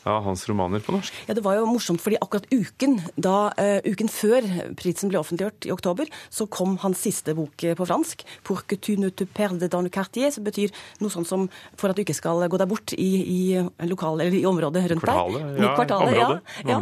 av 0.05 0.23
hans 0.23 0.45
romaner 0.49 0.79
på 0.79 0.93
norsk? 0.95 1.13
Ja, 1.27 1.33
Det 1.33 1.43
var 1.43 1.57
jo 1.57 1.65
morsomt, 1.65 2.01
fordi 2.01 2.17
akkurat 2.21 2.45
uken, 2.53 2.99
da, 3.17 3.51
uh, 3.57 3.79
uken 3.85 4.09
før 4.11 4.45
prisen 4.77 5.09
ble 5.09 5.19
offentliggjort 5.19 5.65
i 5.65 5.73
oktober, 5.73 6.09
så 6.29 6.47
kom 6.49 6.77
hans 6.83 7.01
siste 7.01 7.33
bok 7.35 7.63
eh, 7.63 7.75
på 7.75 7.85
fransk, 7.85 8.23
'Pour 8.43 8.65
que 8.67 8.77
tu 8.77 8.95
ne 8.97 9.09
te 9.09 9.25
perdes 9.25 9.69
dans 9.69 9.81
le 9.81 9.89
quartier', 9.89 10.31
som 10.31 10.43
betyr 10.43 10.71
noe 10.99 11.09
sånt 11.09 11.27
som 11.27 11.49
'for 11.75 11.89
at 11.89 11.95
du 11.95 12.03
ikke 12.03 12.15
skal 12.15 12.47
gå 12.47 12.57
deg 12.57 12.69
bort 12.69 12.93
i, 12.93 13.11
i, 13.25 13.69
lokal, 13.87 14.21
eller 14.21 14.33
i 14.33 14.45
området 14.45 14.91
rundt 14.91 15.01
kvartalet, 15.03 15.41
deg'. 15.41 15.63
Ja, 15.63 15.75
kvartalet, 15.75 16.15
ja. 16.15 16.41
ja. 16.65 16.79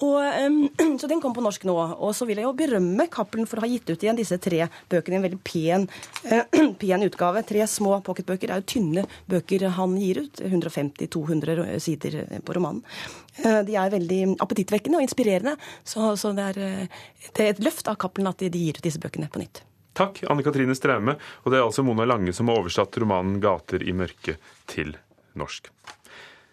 Og, 0.00 0.18
um, 0.46 0.70
så 1.00 1.08
den 1.08 1.20
kom 1.20 1.34
på 1.34 1.42
norsk 1.42 1.64
nå. 1.64 1.76
Og 1.98 2.14
så 2.14 2.26
vil 2.26 2.38
jeg 2.38 2.44
jo 2.44 2.52
berømme 2.52 3.08
Cappelen 3.10 3.46
for 3.46 3.58
å 3.58 3.66
ha 3.66 3.70
gitt 3.70 3.90
ut 3.90 4.02
igjen 4.02 4.16
disse 4.16 4.38
tre 4.38 4.68
bøkene 4.88 5.14
i 5.14 5.20
en 5.20 5.26
veldig 5.26 5.42
pen, 5.42 5.88
uh, 6.30 6.44
pen 6.80 7.02
utgave. 7.02 7.42
Tre 7.42 7.66
små 7.66 8.00
pocketbøker. 8.06 8.46
Det 8.46 8.54
er 8.54 8.62
jo 8.62 8.70
tynne 8.74 9.06
bøker 9.26 9.68
han 9.76 9.98
gir 9.98 10.22
ut. 10.24 10.44
150-200 10.46 11.78
sider 11.82 12.22
på 12.44 12.54
romanen. 12.54 12.59
Eh, 12.66 13.60
de 13.66 13.76
er 13.78 13.92
veldig 13.92 14.20
appetittvekkende 14.42 15.00
og 15.00 15.06
inspirerende, 15.06 15.56
så, 15.86 16.12
så 16.20 16.32
det, 16.36 16.50
er, 16.52 16.62
eh, 16.66 17.02
det, 17.30 17.44
er, 17.44 17.52
et 17.54 17.64
løft 17.64 17.88
av 17.90 17.98
Cappelen 18.00 18.30
at 18.30 18.42
de, 18.42 18.50
de 18.52 18.64
gir 18.66 18.80
ut 18.80 18.86
disse 18.86 19.00
bøkene 19.02 19.30
på 19.32 19.42
nytt. 19.42 19.62
Takk, 19.96 20.22
Anne 20.30 20.44
Katrine 20.46 20.76
Straume. 20.78 21.16
Og 21.44 21.52
det 21.52 21.58
er 21.58 21.66
altså 21.66 21.84
Mona 21.86 22.06
Lange 22.08 22.32
som 22.36 22.50
har 22.50 22.60
oversatt 22.60 22.96
romanen 23.02 23.40
'Gater 23.42 23.82
i 23.82 23.94
mørket' 23.96 24.38
til 24.70 24.94
norsk. 25.38 25.70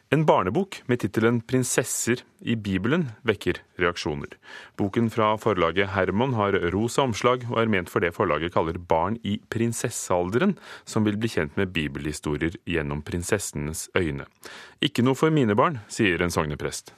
En 0.10 0.26
barnebok 0.26 0.84
med 0.88 1.02
tittelen 1.02 1.42
'Prinsesser 1.42 2.22
i 2.40 2.56
Bibelen' 2.56 3.10
vekker 3.28 3.58
reaksjoner. 3.76 4.38
Boken 4.80 5.10
fra 5.12 5.34
forlaget 5.36 5.90
Hermon 5.92 6.34
har 6.34 6.56
rosa 6.72 7.02
omslag 7.04 7.44
og 7.50 7.60
er 7.60 7.68
ment 7.68 7.92
for 7.92 8.00
det 8.00 8.14
forlaget 8.16 8.54
kaller 8.54 8.80
barn 8.80 9.18
i 9.28 9.36
prinsessealderen, 9.52 10.56
som 10.86 11.04
vil 11.04 11.20
bli 11.20 11.28
kjent 11.28 11.60
med 11.60 11.74
bibelhistorier 11.76 12.56
gjennom 12.64 13.04
prinsessenes 13.04 13.90
øyne. 14.00 14.24
Ikke 14.80 15.04
noe 15.04 15.20
for 15.20 15.30
mine 15.30 15.60
barn, 15.60 15.82
sier 15.92 16.24
en 16.24 16.32
sogneprest. 16.32 16.94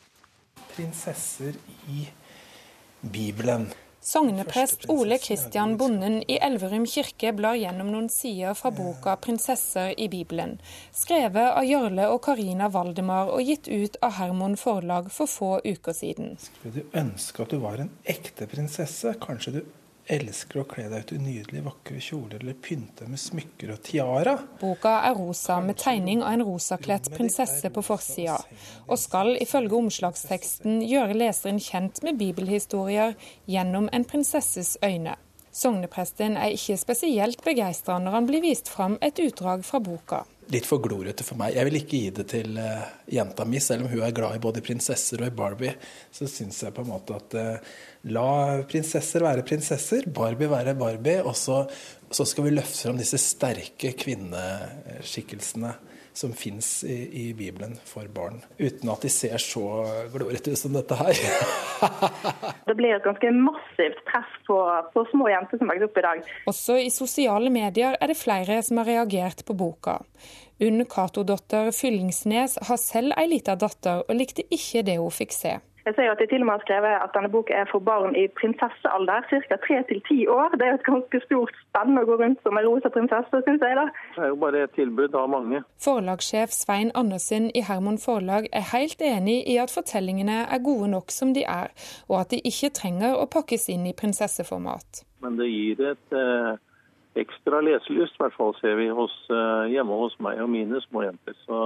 Prinsesser 0.76 1.58
i 1.89 2.06
Bibelen. 3.02 3.72
Sogneprest 4.02 4.86
Ole 4.90 5.18
Kristian 5.18 5.78
Bonden 5.78 6.24
i 6.28 6.38
Elverum 6.40 6.86
kirke 6.88 7.34
blar 7.36 7.58
gjennom 7.60 7.90
noen 7.92 8.08
sider 8.10 8.56
fra 8.56 8.72
boka 8.72 9.18
'Prinsesser 9.20 9.92
i 10.00 10.08
Bibelen', 10.08 10.56
skrevet 10.96 11.52
av 11.52 11.68
Jarle 11.68 12.06
og 12.08 12.22
Karina 12.24 12.70
Valdemar 12.72 13.34
og 13.34 13.44
gitt 13.44 13.68
ut 13.68 13.98
av 14.02 14.16
Hermon 14.22 14.56
forlag 14.56 15.12
for 15.12 15.28
få 15.28 15.52
uker 15.66 15.92
siden. 15.92 16.38
Skulle 16.40 16.80
du 16.80 16.98
ønske 17.04 17.44
at 17.44 17.52
du 17.52 17.60
var 17.60 17.84
en 17.84 17.92
ekte 18.06 18.48
prinsesse? 18.48 19.14
Kanskje 19.20 19.58
du 19.58 19.62
elsker 20.10 20.62
å 20.62 20.65
kle 20.69 20.88
deg 20.89 21.06
ut 21.06 21.13
i 21.15 21.19
nydelige, 21.22 21.65
vakre 21.65 22.02
kjoler 22.02 22.41
eller 22.41 22.58
pynte 22.65 23.08
med 23.10 23.22
smykker 23.22 23.74
og 23.76 23.82
tiara. 23.86 24.36
Boka 24.62 24.95
er 25.08 25.15
rosa, 25.17 25.60
med 25.62 25.78
tegning 25.82 26.24
av 26.24 26.36
en 26.36 26.45
rosakledt 26.48 27.12
prinsesse 27.13 27.69
på 27.74 27.84
forsida, 27.86 28.39
og 28.88 29.00
skal 29.02 29.36
ifølge 29.38 29.78
omslagsteksten 29.80 30.82
gjøre 30.89 31.17
leseren 31.22 31.62
kjent 31.63 32.02
med 32.06 32.19
bibelhistorier 32.22 33.15
gjennom 33.50 33.89
en 33.93 34.08
prinsesses 34.10 34.76
øyne. 34.86 35.15
Sognepresten 35.52 36.38
er 36.38 36.54
ikke 36.56 36.78
spesielt 36.78 37.45
begeistra 37.45 37.98
når 38.02 38.19
han 38.19 38.28
blir 38.30 38.45
vist 38.45 38.69
fram 38.69 39.00
et 39.06 39.17
utdrag 39.22 39.65
fra 39.65 39.82
boka 39.84 40.26
litt 40.54 40.66
for 40.66 40.82
glorete 40.84 41.26
for 41.26 41.40
meg. 41.40 41.56
Jeg 41.58 41.68
vil 41.68 41.80
ikke 41.80 42.00
gi 42.00 42.14
det 42.20 42.26
til 42.32 42.58
uh, 42.58 42.86
jenta 43.14 43.46
mi, 43.46 43.62
selv 43.64 43.86
om 43.86 43.92
hun 43.92 44.06
er 44.06 44.16
glad 44.16 44.38
i 44.38 44.44
både 44.44 44.64
prinsesser 44.66 45.22
og 45.22 45.30
i 45.30 45.36
Barbie. 45.36 45.76
Så 46.14 46.30
syns 46.30 46.64
jeg 46.66 46.76
på 46.76 46.86
en 46.86 46.92
måte 46.92 47.18
at 47.18 47.38
uh, 47.38 47.76
la 48.14 48.30
prinsesser 48.70 49.26
være 49.26 49.46
prinsesser, 49.48 50.10
Barbie 50.14 50.50
være 50.52 50.78
Barbie. 50.80 51.20
Og 51.24 51.38
så, 51.38 51.62
så 52.10 52.26
skal 52.28 52.48
vi 52.48 52.56
løfte 52.56 52.88
fram 52.88 53.00
disse 53.02 53.22
sterke 53.22 53.94
kvinneskikkelsene 54.00 55.76
som 56.20 56.34
fins 56.36 56.84
i, 56.84 56.98
i, 57.22 57.26
Bibelen 57.34 57.78
for 57.88 58.08
barn, 58.14 58.42
uten 58.60 58.92
at 58.92 59.06
de 59.06 59.12
ser 59.14 59.40
så 59.42 59.64
glorete 60.12 60.52
ut 60.52 60.60
som 60.60 60.76
dette 60.76 60.98
her. 61.00 61.22
det 62.70 62.76
blir 62.76 62.98
et 62.98 63.06
ganske 63.06 63.32
massivt 63.38 64.04
press 64.10 64.36
på, 64.48 64.60
på 64.94 65.06
små 65.14 65.32
jenter 65.32 65.62
som 65.62 65.72
vokser 65.72 65.88
opp 65.88 66.02
i 66.02 66.06
dag. 66.08 66.30
Også 66.52 66.78
i 66.82 66.92
sosiale 66.94 67.54
medier 67.54 67.96
er 67.96 68.12
det 68.12 68.20
flere 68.20 68.60
som 68.66 68.82
har 68.82 68.90
reagert 68.92 69.46
på 69.48 69.56
boka. 69.58 70.00
Unn 70.60 70.84
Cato-datter 70.92 71.72
Fyllingsnes 71.72 72.58
har 72.68 72.80
selv 72.82 73.16
ei 73.16 73.30
lita 73.32 73.56
datter, 73.56 74.04
og 74.04 74.18
likte 74.20 74.44
ikke 74.52 74.84
det 74.84 74.98
hun 75.00 75.14
fikk 75.16 75.36
se. 75.36 75.56
Jeg 75.86 75.96
ser 75.96 76.08
jo 76.08 76.12
at 76.12 76.22
de 76.22 76.28
til 76.30 76.44
og 76.44 76.48
med 76.50 76.56
har 76.58 76.63
skrevet 76.65 76.94
at 77.06 77.13
denne 77.15 77.32
boka 77.34 77.56
er 77.62 77.68
for 77.72 77.84
barn 77.89 78.15
i 78.22 78.28
prinsessealder, 78.39 79.28
ca. 79.30 79.58
tre 79.65 79.78
til 79.89 80.02
ti 80.10 80.20
år. 80.28 80.56
Det 80.58 80.65
er 80.65 80.74
jo 80.74 80.80
et 80.80 80.88
ganske 80.92 81.22
stort 81.26 81.56
spenn 81.63 82.02
å 82.02 82.06
gå 82.10 82.20
rundt 82.22 82.42
som 82.44 82.60
en 82.60 82.68
rosa 82.68 82.92
prinsesse, 82.96 83.42
syns 83.48 83.65
jeg. 83.65 83.80
da. 83.80 83.86
Det 84.15 84.24
er 84.28 84.32
jo 84.34 84.39
bare 84.46 84.63
et 84.68 84.76
tilbud 84.78 85.18
av 85.22 85.28
mange. 85.36 85.63
Forlagssjef 85.86 86.56
Svein 86.56 86.92
Andersen 87.02 87.50
i 87.56 87.65
Hermon 87.70 88.00
Forlag 88.06 88.50
er 88.54 88.70
helt 88.74 89.02
enig 89.02 89.42
i 89.48 89.60
at 89.63 89.74
fortellingene 89.74 90.42
er 90.46 90.65
gode 90.70 90.92
nok 90.96 91.13
som 91.15 91.36
de 91.38 91.46
er, 91.48 91.72
og 92.10 92.22
at 92.22 92.34
de 92.34 92.42
ikke 92.52 92.74
trenger 92.82 93.15
å 93.18 93.30
pakkes 93.32 93.70
inn 93.74 93.88
i 93.89 93.96
prinsesseformat. 93.96 95.06
Men 95.24 95.39
det 95.39 95.52
gir 95.52 95.86
et 95.94 96.20
eh 96.20 96.58
ekstra 97.18 97.62
leselyst, 97.65 98.15
i 98.15 98.24
hvert 98.24 98.36
fall 98.38 98.54
ser 98.60 98.78
vi 98.80 98.88
hos, 98.94 99.15
eh, 99.34 99.72
hjemme 99.74 99.98
hos 100.02 100.15
meg 100.20 100.42
og 100.44 100.50
mine 100.50 100.82
små 100.88 101.04
jenter. 101.08 101.36
Så 101.46 101.58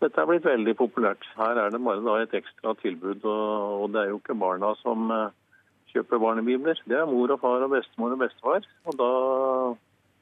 dette 0.00 0.20
er 0.22 0.28
blitt 0.28 0.46
veldig 0.48 0.74
populært. 0.78 1.26
Her 1.36 1.58
er 1.60 1.72
det 1.72 1.82
bare 1.84 2.24
et 2.24 2.34
ekstra 2.40 2.74
tilbud, 2.80 3.24
og, 3.24 3.86
det 3.92 4.02
er 4.02 4.12
jo 4.12 4.20
ikke 4.20 4.38
barna 4.38 4.72
som 4.80 5.10
eh, 5.12 5.32
kjøper 5.92 6.22
barnebibler. 6.22 6.80
Det 6.88 6.96
er 6.96 7.08
mor 7.10 7.32
og 7.34 7.40
far 7.42 7.66
og 7.66 7.74
bestemor 7.74 8.16
og 8.16 8.22
bestefar. 8.22 8.68
Og 8.88 8.98
da 9.00 9.10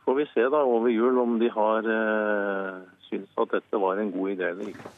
får 0.04 0.18
vi 0.18 0.30
se 0.32 0.46
da 0.50 0.64
over 0.66 0.90
jul 0.90 1.20
om 1.22 1.36
de 1.42 1.50
har 1.54 1.90
eh, 1.94 2.80
syntes 3.08 3.44
at 3.44 3.54
dette 3.58 3.82
var 3.82 4.00
en 4.00 4.12
god 4.14 4.34
idé 4.34 4.50
eller 4.50 4.72
ikke. 4.72 4.94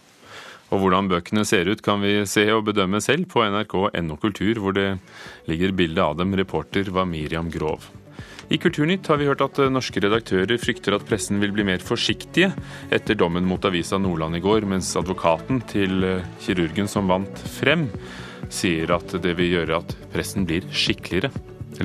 Og 0.71 0.85
hvordan 0.85 1.09
bøkene 1.11 1.43
ser 1.45 1.67
ut 1.67 1.81
kan 1.83 1.99
vi 1.99 2.21
se 2.31 2.45
og 2.55 2.69
bedømme 2.69 3.01
selv 3.03 3.27
på 3.33 3.43
nrk.no 3.43 4.17
kultur, 4.23 4.61
hvor 4.63 4.77
det 4.77 5.01
ligger 5.51 5.75
bilde 5.75 6.05
av 6.05 6.15
dem. 6.21 6.37
Reporter 6.39 6.93
var 6.95 7.11
Miriam 7.11 7.51
Grov. 7.51 7.91
I 8.51 8.59
Kulturnytt 8.59 9.07
har 9.07 9.21
vi 9.21 9.29
hørt 9.29 9.45
at 9.45 9.61
norske 9.71 10.01
redaktører 10.03 10.59
frykter 10.59 10.97
at 10.97 11.05
pressen 11.07 11.39
vil 11.39 11.53
bli 11.55 11.63
mer 11.69 11.83
forsiktige 11.87 12.49
etter 12.91 13.15
dommen 13.15 13.47
mot 13.47 13.63
avisa 13.63 13.95
Nordland 14.03 14.41
i 14.41 14.43
går, 14.43 14.67
mens 14.67 14.89
advokaten 14.99 15.61
til 15.71 16.03
eh, 16.03 16.25
kirurgen 16.43 16.91
som 16.91 17.07
vant 17.13 17.45
frem, 17.61 17.87
sier 18.51 18.91
at 18.97 19.15
det 19.23 19.37
vil 19.39 19.55
gjøre 19.55 19.79
at 19.79 19.95
pressen 20.11 20.49
blir 20.51 20.67
skikkeligere. 20.75 21.31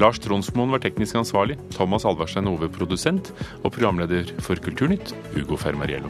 Lars 0.02 0.18
Tronsmoen 0.20 0.74
var 0.74 0.82
teknisk 0.82 1.22
ansvarlig, 1.22 1.60
Thomas 1.78 2.04
Alvarstein 2.10 2.50
Ove 2.50 2.72
produsent, 2.74 3.30
og 3.62 3.70
programleder 3.70 4.34
for 4.42 4.58
Kulturnytt, 4.58 5.14
Hugo 5.38 5.62
Fermariello. 5.62 6.10